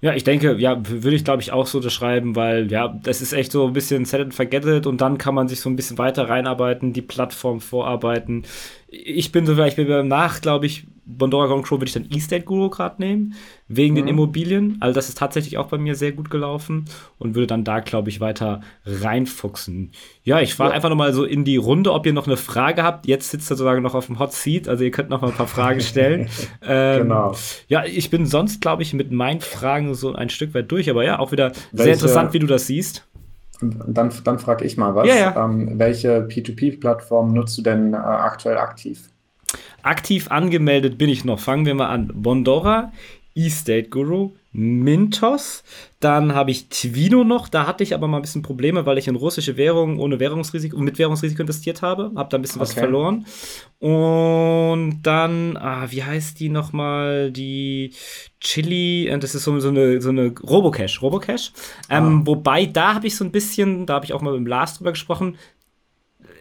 Ja, 0.00 0.14
ich 0.14 0.22
denke, 0.22 0.54
ja, 0.54 0.80
würde 0.88 1.16
ich 1.16 1.24
glaube 1.24 1.42
ich 1.42 1.52
auch 1.52 1.66
so 1.66 1.82
schreiben, 1.90 2.36
weil 2.36 2.70
ja, 2.70 2.96
das 3.02 3.20
ist 3.20 3.32
echt 3.32 3.50
so 3.50 3.66
ein 3.66 3.72
bisschen 3.72 4.04
set 4.04 4.20
and 4.20 4.34
forget 4.34 4.64
it 4.64 4.86
und 4.86 5.00
dann 5.00 5.18
kann 5.18 5.34
man 5.34 5.48
sich 5.48 5.60
so 5.60 5.68
ein 5.68 5.76
bisschen 5.76 5.98
weiter 5.98 6.28
reinarbeiten, 6.28 6.92
die 6.92 7.02
Plattform 7.02 7.60
vorarbeiten. 7.60 8.44
Ich 8.88 9.32
bin 9.32 9.44
so, 9.44 9.60
ich 9.62 9.76
bin 9.76 9.88
danach, 9.88 10.40
glaube 10.40 10.66
ich, 10.66 10.86
Bondora 11.10 11.46
Gone 11.46 11.62
Crow 11.62 11.80
würde 11.80 11.86
ich 11.86 11.94
dann 11.94 12.06
E-State 12.10 12.44
Guru 12.44 12.68
gerade 12.68 12.96
nehmen, 13.00 13.34
wegen 13.66 13.94
mhm. 13.94 13.98
den 13.98 14.08
Immobilien. 14.08 14.76
Also 14.80 14.94
das 14.94 15.08
ist 15.08 15.16
tatsächlich 15.16 15.56
auch 15.56 15.68
bei 15.68 15.78
mir 15.78 15.94
sehr 15.94 16.12
gut 16.12 16.28
gelaufen 16.28 16.84
und 17.18 17.34
würde 17.34 17.46
dann 17.46 17.64
da, 17.64 17.80
glaube 17.80 18.10
ich, 18.10 18.20
weiter 18.20 18.60
reinfuchsen. 18.84 19.92
Ja, 20.22 20.40
ich 20.40 20.54
frage 20.54 20.70
ja. 20.70 20.76
einfach 20.76 20.90
nochmal 20.90 21.14
so 21.14 21.24
in 21.24 21.44
die 21.44 21.56
Runde, 21.56 21.94
ob 21.94 22.04
ihr 22.04 22.12
noch 22.12 22.26
eine 22.26 22.36
Frage 22.36 22.82
habt. 22.82 23.06
Jetzt 23.06 23.30
sitzt 23.30 23.50
er 23.50 23.56
sozusagen 23.56 23.82
noch 23.82 23.94
auf 23.94 24.06
dem 24.06 24.18
Hot 24.18 24.34
Seat, 24.34 24.68
also 24.68 24.84
ihr 24.84 24.90
könnt 24.90 25.08
noch 25.08 25.22
mal 25.22 25.28
ein 25.28 25.36
paar 25.36 25.46
Fragen 25.46 25.80
stellen. 25.80 26.28
ähm, 26.62 27.02
genau. 27.02 27.34
Ja, 27.68 27.84
ich 27.84 28.10
bin 28.10 28.26
sonst, 28.26 28.60
glaube 28.60 28.82
ich, 28.82 28.92
mit 28.92 29.10
meinen 29.10 29.40
Fragen 29.40 29.94
so 29.94 30.12
ein 30.12 30.28
Stück 30.28 30.52
weit 30.52 30.70
durch, 30.70 30.90
aber 30.90 31.04
ja, 31.04 31.18
auch 31.18 31.32
wieder 31.32 31.52
Welche, 31.72 31.84
sehr 31.84 31.92
interessant, 31.94 32.34
wie 32.34 32.38
du 32.38 32.46
das 32.46 32.66
siehst. 32.66 33.08
Dann, 33.60 34.12
dann 34.24 34.38
frage 34.38 34.64
ich 34.64 34.76
mal 34.76 34.94
was. 34.94 35.08
Ja, 35.08 35.16
ja. 35.16 35.44
Ähm, 35.44 35.78
welche 35.78 36.26
P2P-Plattform 36.26 37.32
nutzt 37.32 37.56
du 37.56 37.62
denn 37.62 37.94
äh, 37.94 37.96
aktuell 37.96 38.58
aktiv? 38.58 39.08
Aktiv 39.82 40.30
angemeldet 40.30 40.98
bin 40.98 41.08
ich 41.08 41.24
noch. 41.24 41.40
Fangen 41.40 41.66
wir 41.66 41.74
mal 41.74 41.88
an. 41.88 42.10
Bondora, 42.14 42.92
E-State 43.34 43.88
Guru, 43.88 44.32
Mintos. 44.52 45.62
Dann 46.00 46.34
habe 46.34 46.50
ich 46.50 46.68
Twino 46.68 47.22
noch. 47.22 47.48
Da 47.48 47.66
hatte 47.66 47.84
ich 47.84 47.94
aber 47.94 48.08
mal 48.08 48.16
ein 48.18 48.22
bisschen 48.22 48.42
Probleme, 48.42 48.84
weil 48.84 48.98
ich 48.98 49.06
in 49.06 49.14
russische 49.14 49.56
Währung 49.56 50.00
ohne 50.00 50.18
Währungsrisiko, 50.18 50.76
mit 50.78 50.98
Währungsrisiko 50.98 51.42
investiert 51.42 51.80
habe. 51.80 52.10
Habe 52.16 52.28
da 52.30 52.38
ein 52.38 52.42
bisschen 52.42 52.60
okay. 52.60 52.70
was 52.70 52.74
verloren. 52.74 53.26
Und 53.78 55.00
dann, 55.04 55.56
ah, 55.56 55.86
wie 55.90 56.02
heißt 56.02 56.40
die 56.40 56.48
nochmal? 56.48 57.30
Die 57.30 57.94
Chili, 58.40 59.14
das 59.20 59.36
ist 59.36 59.44
so, 59.44 59.58
so, 59.60 59.68
eine, 59.68 60.00
so 60.00 60.08
eine 60.08 60.34
Robocash. 60.42 61.00
Robocash. 61.00 61.52
Ähm, 61.88 62.22
ah. 62.22 62.26
Wobei, 62.26 62.66
da 62.66 62.94
habe 62.94 63.06
ich 63.06 63.14
so 63.14 63.24
ein 63.24 63.30
bisschen, 63.30 63.86
da 63.86 63.94
habe 63.94 64.04
ich 64.04 64.12
auch 64.12 64.22
mal 64.22 64.32
mit 64.32 64.40
dem 64.40 64.46
Lars 64.46 64.78
drüber 64.78 64.90
gesprochen. 64.90 65.36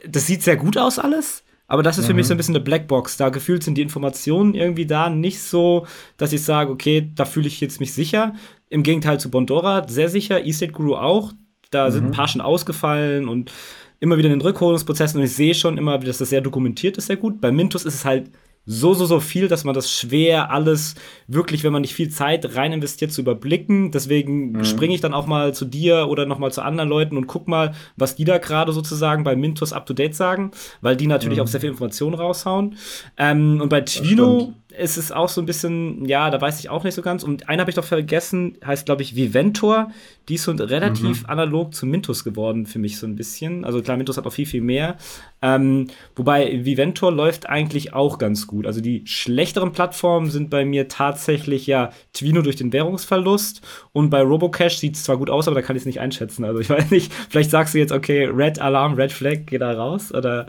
Das 0.07 0.25
sieht 0.25 0.41
sehr 0.41 0.57
gut 0.57 0.77
aus 0.77 0.97
alles. 0.97 1.43
Aber 1.67 1.83
das 1.83 1.97
ist 1.97 2.05
mhm. 2.05 2.07
für 2.07 2.13
mich 2.15 2.27
so 2.27 2.33
ein 2.33 2.35
mhm. 2.35 2.39
bisschen 2.39 2.55
eine 2.55 2.63
Blackbox. 2.63 3.17
Da 3.17 3.29
gefühlt 3.29 3.63
sind 3.63 3.77
die 3.77 3.81
Informationen 3.81 4.53
irgendwie 4.53 4.85
da 4.85 5.09
nicht 5.09 5.41
so, 5.41 5.85
dass 6.17 6.33
ich 6.33 6.41
sage, 6.43 6.71
okay, 6.71 7.11
da 7.13 7.25
fühle 7.25 7.47
ich 7.47 7.59
jetzt 7.61 7.79
mich 7.79 7.93
sicher. 7.93 8.33
Im 8.69 8.83
Gegenteil 8.83 9.19
zu 9.19 9.29
Bondora, 9.29 9.87
sehr 9.87 10.09
sicher, 10.09 10.45
E-State 10.45 10.71
Guru 10.71 10.95
auch. 10.95 11.33
Da 11.69 11.87
mhm. 11.87 11.91
sind 11.91 12.05
ein 12.05 12.11
paar 12.11 12.27
schon 12.27 12.41
ausgefallen 12.41 13.27
und 13.27 13.51
immer 13.99 14.17
wieder 14.17 14.27
in 14.27 14.39
den 14.39 14.41
Rückholungsprozessen 14.41 15.19
und 15.19 15.25
ich 15.25 15.33
sehe 15.33 15.55
schon 15.55 15.77
immer, 15.77 15.97
dass 15.97 16.19
das 16.19 16.29
sehr 16.29 16.41
dokumentiert 16.41 16.97
ist, 16.97 17.07
sehr 17.07 17.17
gut. 17.17 17.41
Bei 17.41 17.51
Mintus 17.51 17.83
ist 17.83 17.95
es 17.95 18.05
halt 18.05 18.31
so, 18.69 18.93
so, 18.93 19.05
so 19.05 19.21
viel, 19.21 19.47
dass 19.47 19.63
man 19.63 19.73
das 19.73 19.89
schwer 19.89 20.51
alles 20.51 20.95
wirklich, 21.27 21.63
wenn 21.63 21.71
man 21.71 21.81
nicht 21.81 21.95
viel 21.95 22.09
Zeit 22.09 22.55
rein 22.55 22.73
investiert, 22.73 23.13
zu 23.13 23.21
überblicken. 23.21 23.91
Deswegen 23.91 24.51
mhm. 24.51 24.65
springe 24.65 24.93
ich 24.93 24.99
dann 24.99 25.13
auch 25.13 25.25
mal 25.25 25.53
zu 25.53 25.63
dir 25.63 26.07
oder 26.09 26.25
noch 26.25 26.37
mal 26.37 26.51
zu 26.51 26.61
anderen 26.61 26.89
Leuten 26.89 27.15
und 27.15 27.27
guck 27.27 27.47
mal, 27.47 27.73
was 27.95 28.17
die 28.17 28.25
da 28.25 28.39
gerade 28.39 28.73
sozusagen 28.73 29.23
bei 29.23 29.37
Mintos 29.37 29.71
up 29.71 29.85
to 29.85 29.93
date 29.93 30.15
sagen, 30.15 30.51
weil 30.81 30.97
die 30.97 31.07
natürlich 31.07 31.37
mhm. 31.37 31.45
auch 31.45 31.47
sehr 31.47 31.61
viel 31.61 31.69
Informationen 31.69 32.13
raushauen. 32.15 32.75
Ähm, 33.17 33.61
und 33.61 33.69
bei 33.69 33.81
Twino 33.81 34.53
ist 34.77 34.97
es 34.97 35.11
auch 35.11 35.29
so 35.29 35.41
ein 35.41 35.45
bisschen, 35.45 36.05
ja, 36.05 36.29
da 36.29 36.39
weiß 36.39 36.59
ich 36.59 36.69
auch 36.69 36.83
nicht 36.83 36.93
so 36.93 37.01
ganz. 37.01 37.23
Und 37.23 37.49
einen 37.49 37.59
habe 37.59 37.71
ich 37.71 37.75
doch 37.75 37.83
vergessen, 37.83 38.57
heißt, 38.65 38.85
glaube 38.85 39.01
ich, 39.01 39.15
Viventor. 39.15 39.91
Die 40.29 40.35
ist 40.35 40.43
so 40.43 40.51
relativ 40.51 41.23
mhm. 41.23 41.29
analog 41.29 41.73
zu 41.73 41.85
Mintus 41.85 42.23
geworden 42.23 42.65
für 42.65 42.79
mich 42.79 42.97
so 42.97 43.07
ein 43.07 43.15
bisschen. 43.15 43.65
Also 43.65 43.81
klar, 43.81 43.97
Mintus 43.97 44.17
hat 44.17 44.25
noch 44.25 44.33
viel, 44.33 44.45
viel 44.45 44.61
mehr. 44.61 44.97
Ähm, 45.41 45.87
wobei 46.15 46.65
Viventor 46.65 47.11
läuft 47.11 47.47
eigentlich 47.47 47.93
auch 47.93 48.17
ganz 48.17 48.45
gut. 48.45 48.56
Also 48.65 48.81
die 48.81 49.05
schlechteren 49.05 49.71
Plattformen 49.71 50.31
sind 50.31 50.49
bei 50.49 50.65
mir 50.65 50.87
tatsächlich 50.87 51.67
ja 51.67 51.91
Twino 52.13 52.41
durch 52.41 52.55
den 52.55 52.73
Währungsverlust. 52.73 53.61
Und 53.93 54.09
bei 54.09 54.21
Robocash 54.21 54.77
sieht 54.77 54.95
es 54.95 55.03
zwar 55.03 55.17
gut 55.17 55.29
aus, 55.29 55.47
aber 55.47 55.55
da 55.55 55.61
kann 55.61 55.75
ich 55.75 55.81
es 55.81 55.85
nicht 55.85 55.99
einschätzen. 55.99 56.45
Also 56.45 56.59
ich 56.59 56.69
weiß 56.71 56.89
nicht, 56.91 57.13
vielleicht 57.29 57.51
sagst 57.51 57.73
du 57.73 57.77
jetzt, 57.77 57.91
okay, 57.91 58.25
Red 58.25 58.59
Alarm, 58.59 58.93
Red 58.95 59.11
Flag, 59.11 59.41
geh 59.45 59.57
da 59.57 59.73
raus. 59.73 60.13
Oder 60.13 60.47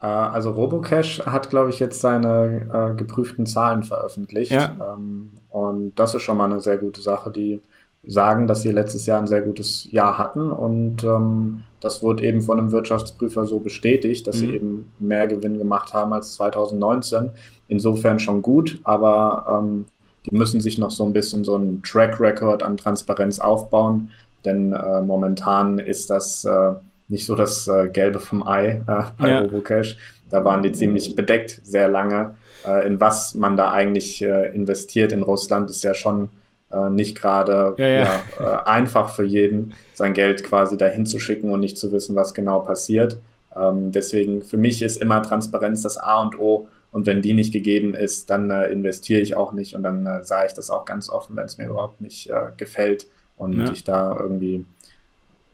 äh, 0.00 0.06
also 0.06 0.50
Robocash 0.50 1.20
hat, 1.26 1.50
glaube 1.50 1.70
ich, 1.70 1.78
jetzt 1.78 2.00
seine 2.00 2.68
äh, 2.92 2.96
geprüften 2.96 3.46
Zahlen 3.46 3.82
veröffentlicht. 3.82 4.52
Ja. 4.52 4.76
Ähm, 4.94 5.30
und 5.50 5.94
das 5.94 6.14
ist 6.14 6.22
schon 6.22 6.36
mal 6.36 6.50
eine 6.50 6.60
sehr 6.60 6.78
gute 6.78 7.00
Sache. 7.00 7.30
Die 7.30 7.62
sagen, 8.06 8.46
dass 8.46 8.62
sie 8.62 8.70
letztes 8.70 9.06
Jahr 9.06 9.20
ein 9.20 9.26
sehr 9.26 9.42
gutes 9.42 9.90
Jahr 9.90 10.18
hatten. 10.18 10.50
Und 10.50 11.04
ähm, 11.04 11.62
das 11.80 12.02
wurde 12.02 12.24
eben 12.24 12.42
von 12.42 12.58
einem 12.58 12.72
Wirtschaftsprüfer 12.72 13.46
so 13.46 13.60
bestätigt, 13.60 14.26
dass 14.26 14.36
mhm. 14.36 14.40
sie 14.40 14.54
eben 14.54 14.92
mehr 14.98 15.26
Gewinn 15.26 15.58
gemacht 15.58 15.92
haben 15.94 16.12
als 16.12 16.34
2019. 16.34 17.30
Insofern 17.68 18.18
schon 18.18 18.42
gut, 18.42 18.78
aber 18.84 19.62
ähm, 19.62 19.86
die 20.26 20.34
müssen 20.34 20.60
sich 20.60 20.78
noch 20.78 20.90
so 20.90 21.04
ein 21.04 21.12
bisschen 21.12 21.44
so 21.44 21.54
einen 21.54 21.82
Track 21.82 22.20
Record 22.20 22.62
an 22.62 22.76
Transparenz 22.76 23.38
aufbauen. 23.38 24.10
Denn 24.44 24.72
äh, 24.72 25.00
momentan 25.00 25.78
ist 25.78 26.10
das 26.10 26.44
äh, 26.44 26.72
nicht 27.08 27.26
so 27.26 27.34
das 27.34 27.68
äh, 27.68 27.88
Gelbe 27.88 28.20
vom 28.20 28.46
Ei 28.46 28.82
äh, 28.86 29.02
bei 29.18 29.28
ja. 29.28 29.40
Robocash. 29.40 29.96
Da 30.30 30.44
waren 30.44 30.62
die 30.62 30.72
ziemlich 30.72 31.14
bedeckt 31.14 31.60
sehr 31.62 31.88
lange. 31.88 32.34
Äh, 32.66 32.86
in 32.86 33.00
was 33.00 33.34
man 33.34 33.56
da 33.56 33.72
eigentlich 33.72 34.22
äh, 34.22 34.54
investiert 34.54 35.12
in 35.12 35.22
Russland 35.22 35.70
ist 35.70 35.84
ja 35.84 35.94
schon 35.94 36.28
äh, 36.72 36.90
nicht 36.90 37.16
gerade 37.20 37.74
ja, 37.78 37.86
ja. 37.86 38.02
ja 38.02 38.22
äh, 38.40 38.64
einfach 38.64 39.14
für 39.14 39.24
jeden, 39.24 39.74
sein 39.94 40.14
Geld 40.14 40.44
quasi 40.44 40.76
dahin 40.76 41.06
zu 41.06 41.18
schicken 41.18 41.50
und 41.50 41.60
nicht 41.60 41.78
zu 41.78 41.92
wissen, 41.92 42.16
was 42.16 42.34
genau 42.34 42.60
passiert. 42.60 43.18
Ähm, 43.56 43.92
deswegen 43.92 44.42
für 44.42 44.56
mich 44.56 44.82
ist 44.82 45.00
immer 45.00 45.22
Transparenz 45.22 45.82
das 45.82 45.96
A 45.96 46.22
und 46.22 46.38
O. 46.38 46.68
Und 46.90 47.06
wenn 47.06 47.22
die 47.22 47.32
nicht 47.32 47.52
gegeben 47.52 47.92
ist, 47.94 48.30
dann 48.30 48.52
investiere 48.52 49.20
ich 49.20 49.34
auch 49.34 49.52
nicht 49.52 49.74
und 49.74 49.82
dann 49.82 50.22
sage 50.22 50.46
ich 50.46 50.52
das 50.52 50.70
auch 50.70 50.84
ganz 50.84 51.10
offen, 51.10 51.34
wenn 51.34 51.44
es 51.44 51.58
mir 51.58 51.66
überhaupt 51.66 52.00
nicht 52.00 52.30
gefällt 52.56 53.08
und 53.36 53.68
ich 53.72 53.82
da 53.82 54.16
irgendwie 54.16 54.64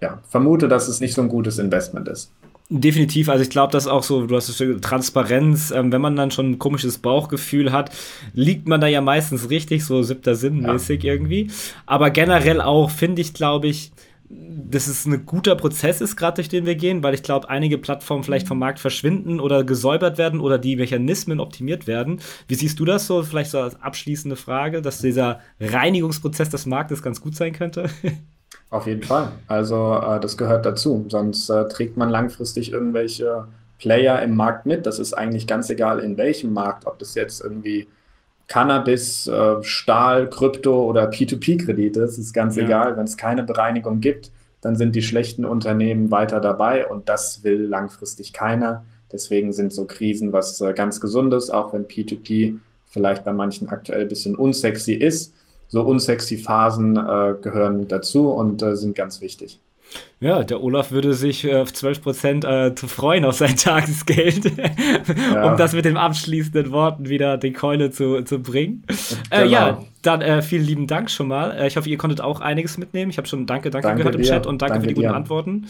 ja, 0.03 0.19
vermute, 0.29 0.69
dass 0.69 0.89
es 0.89 1.01
nicht 1.01 1.15
so 1.15 1.23
ein 1.23 1.31
gutes 1.31 1.59
Investment 1.59 2.09
ist. 2.09 2.33
Definitiv, 2.73 3.29
also 3.29 3.43
ich 3.43 3.51
glaube, 3.51 3.73
dass 3.73 3.89
auch 3.89 4.05
so, 4.05 4.29
du 4.29 4.37
hast 4.37 4.49
es 4.49 4.81
Transparenz, 4.81 5.73
ähm, 5.73 5.91
wenn 5.91 6.01
man 6.01 6.15
dann 6.15 6.31
schon 6.31 6.53
ein 6.53 6.59
komisches 6.61 6.99
Bauchgefühl 6.99 7.73
hat, 7.73 7.91
liegt 8.33 8.69
man 8.69 8.81
da 8.81 8.87
ja 8.87 9.01
meistens 9.01 9.51
richtig, 9.51 9.85
so 9.85 10.05
siebter 10.05 10.37
Sinn 10.37 10.61
mäßig 10.61 11.03
ja. 11.03 11.13
irgendwie. 11.13 11.51
Aber 11.87 12.11
generell 12.11 12.61
auch 12.61 12.93
finde 12.93 13.23
ich, 13.23 13.35
glaube 13.35 13.67
ich, 13.67 13.91
dass 14.29 14.87
es 14.87 15.05
ein 15.05 15.27
guter 15.27 15.57
Prozess 15.57 16.01
ist, 16.01 16.15
gerade 16.15 16.37
durch 16.37 16.49
den 16.49 16.65
wir 16.65 16.77
gehen, 16.77 17.03
weil 17.03 17.15
ich 17.15 17.25
glaube, 17.25 17.51
einige 17.51 17.77
Plattformen 17.77 18.23
vielleicht 18.23 18.47
vom 18.47 18.61
Markt 18.61 18.79
verschwinden 18.79 19.41
oder 19.41 19.65
gesäubert 19.65 20.17
werden 20.17 20.39
oder 20.39 20.57
die 20.57 20.77
Mechanismen 20.77 21.41
optimiert 21.41 21.89
werden. 21.89 22.21
Wie 22.47 22.55
siehst 22.55 22.79
du 22.79 22.85
das 22.85 23.09
so? 23.09 23.25
Vielleicht 23.25 23.51
so 23.51 23.59
als 23.59 23.83
abschließende 23.83 24.37
Frage, 24.37 24.81
dass 24.81 25.01
dieser 25.01 25.41
Reinigungsprozess 25.59 26.51
des 26.51 26.67
Marktes 26.67 27.03
ganz 27.03 27.21
gut 27.21 27.35
sein 27.35 27.53
könnte? 27.53 27.91
Auf 28.71 28.87
jeden 28.87 29.03
Fall. 29.03 29.33
Also 29.49 30.01
äh, 30.01 30.21
das 30.21 30.37
gehört 30.37 30.65
dazu. 30.65 31.05
Sonst 31.09 31.51
äh, 31.51 31.69
trägt 31.69 31.97
man 31.97 32.09
langfristig 32.09 32.73
irgendwelche 32.73 33.47
Player 33.79 34.23
im 34.23 34.37
Markt 34.37 34.67
mit. 34.67 34.87
Das 34.87 34.99
ist 34.99 35.13
eigentlich 35.13 35.47
ganz 35.47 35.71
egal, 35.71 35.99
in 35.99 36.17
welchem 36.17 36.53
Markt, 36.53 36.87
ob 36.87 36.99
das 36.99 37.15
jetzt 37.15 37.43
irgendwie 37.43 37.89
Cannabis, 38.47 39.27
äh, 39.27 39.63
Stahl, 39.63 40.31
Krypto 40.31 40.85
oder 40.85 41.11
P2P-Kredite 41.11 42.01
ist, 42.03 42.19
ist 42.19 42.33
ganz 42.33 42.57
ja. 42.57 42.65
egal. 42.65 42.97
Wenn 42.97 43.05
es 43.05 43.17
keine 43.17 43.43
Bereinigung 43.43 44.01
gibt, 44.01 44.31
dann 44.61 44.77
sind 44.77 44.95
die 44.95 45.03
schlechten 45.03 45.45
Unternehmen 45.45 46.11
weiter 46.11 46.41
dabei 46.41 46.87
und 46.87 47.09
das 47.09 47.43
will 47.43 47.63
langfristig 47.63 48.33
keiner. 48.33 48.85
Deswegen 49.11 49.53
sind 49.53 49.73
so 49.73 49.87
Krisen 49.87 50.33
was 50.33 50.61
äh, 50.61 50.73
ganz 50.75 51.01
Gesundes, 51.01 51.51
auch 51.51 51.73
wenn 51.73 51.87
P2P 51.87 52.59
vielleicht 52.87 53.25
bei 53.25 53.33
manchen 53.33 53.69
aktuell 53.69 54.03
ein 54.03 54.09
bisschen 54.09 54.37
unsexy 54.37 54.95
ist 54.95 55.33
so 55.71 55.83
unsexy 55.83 56.37
Phasen 56.37 56.97
äh, 56.97 57.35
gehören 57.41 57.89
dazu 57.89 58.29
und 58.29 58.63
äh, 58.63 58.77
sind 58.77 58.95
ganz 58.95 59.21
wichtig. 59.21 59.59
Ja, 60.21 60.45
der 60.45 60.63
Olaf 60.63 60.91
würde 60.93 61.15
sich 61.15 61.45
äh, 61.45 61.57
auf 61.57 61.73
12 61.73 62.03
Prozent 62.03 62.45
äh, 62.45 62.75
zu 62.75 62.87
freuen 62.89 63.25
auf 63.25 63.37
sein 63.37 63.57
Tagesgeld, 63.57 64.53
ja. 65.35 65.51
um 65.51 65.57
das 65.57 65.73
mit 65.73 65.85
den 65.85 65.97
abschließenden 65.97 66.73
Worten 66.73 67.09
wieder 67.09 67.39
die 67.39 67.53
Keule 67.53 67.91
zu, 67.91 68.23
zu 68.23 68.41
bringen. 68.41 68.85
Genau. 69.31 69.43
Äh, 69.43 69.47
ja, 69.49 69.83
dann 70.03 70.21
äh, 70.21 70.43
vielen 70.43 70.65
lieben 70.65 70.87
Dank 70.87 71.11
schon 71.11 71.29
mal. 71.29 71.53
Äh, 71.53 71.69
ich 71.69 71.77
hoffe, 71.77 71.89
ihr 71.89 71.99
konntet 71.99 72.21
auch 72.21 72.41
einiges 72.41 72.77
mitnehmen. 72.77 73.11
Ich 73.11 73.17
habe 73.17 73.29
schon 73.29 73.47
Danke, 73.47 73.71
Danke, 73.71 73.89
danke 73.89 73.99
gehört 74.03 74.15
dir. 74.15 74.19
im 74.19 74.25
Chat 74.25 74.47
und 74.47 74.61
danke, 74.61 74.75
danke 74.75 74.83
für 74.83 74.89
die 74.89 74.95
guten 74.95 75.09
dir. 75.09 75.15
Antworten. 75.15 75.67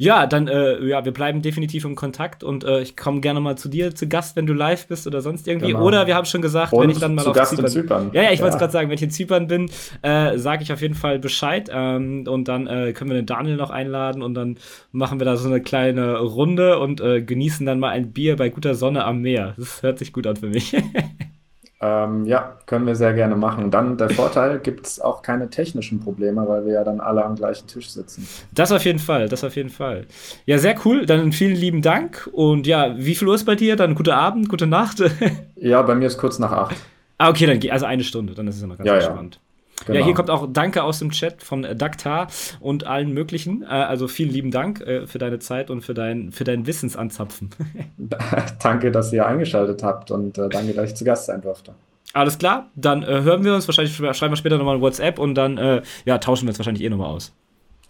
Ja, 0.00 0.28
dann, 0.28 0.46
äh, 0.46 0.82
ja, 0.84 1.04
wir 1.04 1.12
bleiben 1.12 1.42
definitiv 1.42 1.84
im 1.84 1.96
Kontakt 1.96 2.44
und 2.44 2.62
äh, 2.62 2.80
ich 2.80 2.96
komme 2.96 3.20
gerne 3.20 3.40
mal 3.40 3.58
zu 3.58 3.68
dir 3.68 3.96
zu 3.96 4.08
Gast, 4.08 4.36
wenn 4.36 4.46
du 4.46 4.52
live 4.52 4.86
bist 4.86 5.08
oder 5.08 5.20
sonst 5.20 5.48
irgendwie. 5.48 5.72
Genau. 5.72 5.84
Oder 5.84 6.06
wir 6.06 6.14
haben 6.14 6.24
schon 6.24 6.40
gesagt, 6.40 6.72
und 6.72 6.82
wenn 6.82 6.90
ich 6.90 6.98
dann 6.98 7.16
mal 7.16 7.26
auf 7.26 7.34
Gast 7.34 7.56
Zypern, 7.56 7.68
Zypern. 7.68 8.10
Ja, 8.12 8.22
ja, 8.22 8.30
ich 8.30 8.38
ja. 8.38 8.44
wollte 8.44 8.54
es 8.54 8.60
gerade 8.60 8.72
sagen, 8.72 8.88
wenn 8.88 8.94
ich 8.94 9.02
in 9.02 9.10
Zypern 9.10 9.48
bin, 9.48 9.68
äh, 10.02 10.38
sage 10.38 10.62
ich 10.62 10.72
auf 10.72 10.80
jeden 10.80 10.94
Fall 10.94 11.18
Bescheid 11.18 11.68
ähm, 11.72 12.24
und 12.28 12.46
dann 12.46 12.68
äh, 12.68 12.92
können 12.92 13.10
wir 13.10 13.16
den 13.16 13.26
Daniel 13.26 13.56
noch 13.56 13.70
einladen 13.70 14.22
und 14.22 14.34
dann 14.34 14.58
machen 14.92 15.20
wir 15.20 15.24
da 15.24 15.36
so 15.36 15.48
eine 15.48 15.60
kleine 15.60 16.20
Runde 16.20 16.78
und 16.78 17.00
äh, 17.00 17.20
genießen 17.20 17.66
dann 17.66 17.80
mal 17.80 17.90
ein 17.90 18.12
Bier 18.12 18.36
bei 18.36 18.50
guter 18.50 18.76
Sonne 18.76 19.04
am 19.04 19.20
Meer. 19.20 19.54
Das 19.56 19.82
hört 19.82 19.98
sich 19.98 20.12
gut 20.12 20.28
an 20.28 20.36
für 20.36 20.48
mich. 20.48 20.76
Ähm, 21.80 22.24
ja, 22.24 22.56
können 22.66 22.86
wir 22.86 22.96
sehr 22.96 23.14
gerne 23.14 23.36
machen. 23.36 23.70
Dann 23.70 23.96
der 23.96 24.10
Vorteil, 24.10 24.58
gibt 24.58 24.86
es 24.86 25.00
auch 25.00 25.22
keine 25.22 25.48
technischen 25.48 26.00
Probleme, 26.00 26.46
weil 26.48 26.66
wir 26.66 26.72
ja 26.72 26.84
dann 26.84 26.98
alle 27.00 27.24
am 27.24 27.36
gleichen 27.36 27.68
Tisch 27.68 27.88
sitzen. 27.90 28.26
Das 28.52 28.72
auf 28.72 28.84
jeden 28.84 28.98
Fall, 28.98 29.28
das 29.28 29.44
auf 29.44 29.54
jeden 29.54 29.70
Fall. 29.70 30.06
Ja, 30.44 30.58
sehr 30.58 30.74
cool. 30.84 31.06
Dann 31.06 31.30
vielen 31.30 31.54
lieben 31.54 31.80
Dank. 31.80 32.28
Und 32.32 32.66
ja, 32.66 32.96
wie 32.98 33.14
viel 33.14 33.28
Uhr 33.28 33.36
ist 33.36 33.44
bei 33.44 33.54
dir? 33.54 33.76
Dann 33.76 33.94
guten 33.94 34.10
Abend, 34.10 34.48
gute 34.48 34.66
Nacht. 34.66 35.00
ja, 35.56 35.82
bei 35.82 35.94
mir 35.94 36.06
ist 36.06 36.18
kurz 36.18 36.40
nach 36.40 36.52
acht. 36.52 36.76
Ah, 37.18 37.30
okay, 37.30 37.46
dann 37.46 37.70
also 37.70 37.86
eine 37.86 38.04
Stunde, 38.04 38.34
dann 38.34 38.46
ist 38.48 38.56
es 38.56 38.62
noch 38.62 38.76
ganz 38.76 38.86
ja, 38.86 38.94
entspannt. 38.96 39.36
Ja. 39.36 39.47
Genau. 39.86 39.98
Ja, 39.98 40.04
hier 40.04 40.14
kommt 40.14 40.30
auch 40.30 40.46
Danke 40.50 40.82
aus 40.82 40.98
dem 40.98 41.10
Chat 41.10 41.42
von 41.42 41.64
äh, 41.64 41.74
Daktar 41.74 42.28
und 42.60 42.86
allen 42.86 43.12
möglichen. 43.12 43.62
Äh, 43.62 43.66
also 43.66 44.08
vielen 44.08 44.30
lieben 44.30 44.50
Dank 44.50 44.80
äh, 44.80 45.06
für 45.06 45.18
deine 45.18 45.38
Zeit 45.38 45.70
und 45.70 45.82
für 45.82 45.94
dein, 45.94 46.32
für 46.32 46.44
dein 46.44 46.66
Wissensanzapfen. 46.66 47.50
danke, 48.62 48.90
dass 48.90 49.12
ihr 49.12 49.26
eingeschaltet 49.26 49.82
habt 49.82 50.10
und 50.10 50.38
danke, 50.38 50.74
dass 50.74 50.90
ich 50.90 50.96
zu 50.96 51.04
Gast 51.04 51.26
sein 51.26 51.40
durfte. 51.40 51.74
Alles 52.14 52.38
klar, 52.38 52.70
dann 52.74 53.02
äh, 53.02 53.22
hören 53.22 53.44
wir 53.44 53.54
uns. 53.54 53.68
Wahrscheinlich 53.68 53.94
schreiben 53.94 54.32
wir 54.32 54.36
später 54.36 54.58
nochmal 54.58 54.76
ein 54.76 54.80
WhatsApp 54.80 55.18
und 55.18 55.34
dann 55.34 55.58
äh, 55.58 55.82
ja, 56.04 56.18
tauschen 56.18 56.46
wir 56.46 56.50
uns 56.50 56.58
wahrscheinlich 56.58 56.82
eh 56.82 56.88
nochmal 56.88 57.08
aus. 57.08 57.34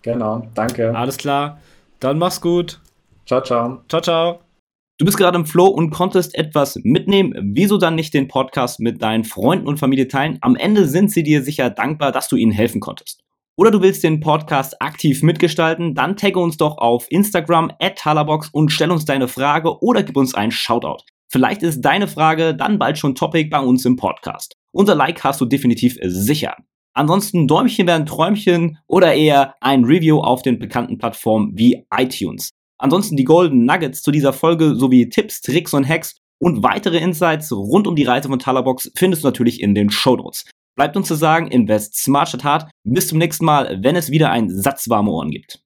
Genau, 0.02 0.46
danke. 0.54 0.94
Alles 0.94 1.16
klar, 1.16 1.60
dann 2.00 2.18
mach's 2.18 2.40
gut. 2.40 2.80
Ciao, 3.26 3.42
ciao. 3.42 3.82
Ciao, 3.88 4.00
ciao. 4.00 4.47
Du 5.00 5.04
bist 5.04 5.16
gerade 5.16 5.38
im 5.38 5.46
Flow 5.46 5.68
und 5.68 5.90
konntest 5.90 6.34
etwas 6.34 6.76
mitnehmen. 6.82 7.32
Wieso 7.54 7.78
dann 7.78 7.94
nicht 7.94 8.14
den 8.14 8.26
Podcast 8.26 8.80
mit 8.80 9.00
deinen 9.00 9.22
Freunden 9.22 9.68
und 9.68 9.78
Familie 9.78 10.08
teilen? 10.08 10.38
Am 10.40 10.56
Ende 10.56 10.88
sind 10.88 11.12
sie 11.12 11.22
dir 11.22 11.44
sicher 11.44 11.70
dankbar, 11.70 12.10
dass 12.10 12.26
du 12.26 12.34
ihnen 12.34 12.50
helfen 12.50 12.80
konntest. 12.80 13.22
Oder 13.56 13.70
du 13.70 13.80
willst 13.80 14.02
den 14.02 14.18
Podcast 14.18 14.82
aktiv 14.82 15.22
mitgestalten? 15.22 15.94
Dann 15.94 16.16
tagge 16.16 16.40
uns 16.40 16.56
doch 16.56 16.78
auf 16.78 17.06
Instagram 17.10 17.70
at 17.78 17.96
Talabox 17.96 18.48
und 18.48 18.72
stell 18.72 18.90
uns 18.90 19.04
deine 19.04 19.28
Frage 19.28 19.80
oder 19.82 20.02
gib 20.02 20.16
uns 20.16 20.34
einen 20.34 20.50
Shoutout. 20.50 21.04
Vielleicht 21.30 21.62
ist 21.62 21.80
deine 21.82 22.08
Frage 22.08 22.56
dann 22.56 22.80
bald 22.80 22.98
schon 22.98 23.14
Topic 23.14 23.50
bei 23.50 23.60
uns 23.60 23.84
im 23.84 23.94
Podcast. 23.94 24.54
Unser 24.72 24.96
Like 24.96 25.22
hast 25.22 25.40
du 25.40 25.44
definitiv 25.44 25.96
sicher. 26.02 26.56
Ansonsten 26.92 27.46
Däumchen 27.46 27.86
werden 27.86 28.06
Träumchen 28.06 28.78
oder 28.88 29.14
eher 29.14 29.54
ein 29.60 29.84
Review 29.84 30.18
auf 30.18 30.42
den 30.42 30.58
bekannten 30.58 30.98
Plattformen 30.98 31.52
wie 31.54 31.86
iTunes. 31.96 32.50
Ansonsten 32.78 33.16
die 33.16 33.24
Golden 33.24 33.64
Nuggets 33.64 34.02
zu 34.02 34.10
dieser 34.10 34.32
Folge 34.32 34.74
sowie 34.76 35.08
Tipps, 35.08 35.40
Tricks 35.40 35.74
und 35.74 35.88
Hacks 35.88 36.16
und 36.40 36.62
weitere 36.62 36.98
Insights 36.98 37.52
rund 37.52 37.86
um 37.86 37.96
die 37.96 38.04
Reise 38.04 38.28
von 38.28 38.38
Talabox 38.38 38.92
findest 38.96 39.24
du 39.24 39.28
natürlich 39.28 39.60
in 39.60 39.74
den 39.74 39.90
Show 39.90 40.16
Notes. 40.16 40.44
Bleibt 40.76 40.96
uns 40.96 41.08
zu 41.08 41.16
sagen, 41.16 41.48
invest 41.48 41.96
smart 41.96 42.28
statt 42.28 42.44
hart. 42.44 42.70
Bis 42.84 43.08
zum 43.08 43.18
nächsten 43.18 43.44
Mal, 43.44 43.78
wenn 43.82 43.96
es 43.96 44.10
wieder 44.10 44.30
ein 44.30 44.48
Satz 44.48 44.88
warme 44.88 45.10
Ohren 45.10 45.30
gibt. 45.30 45.60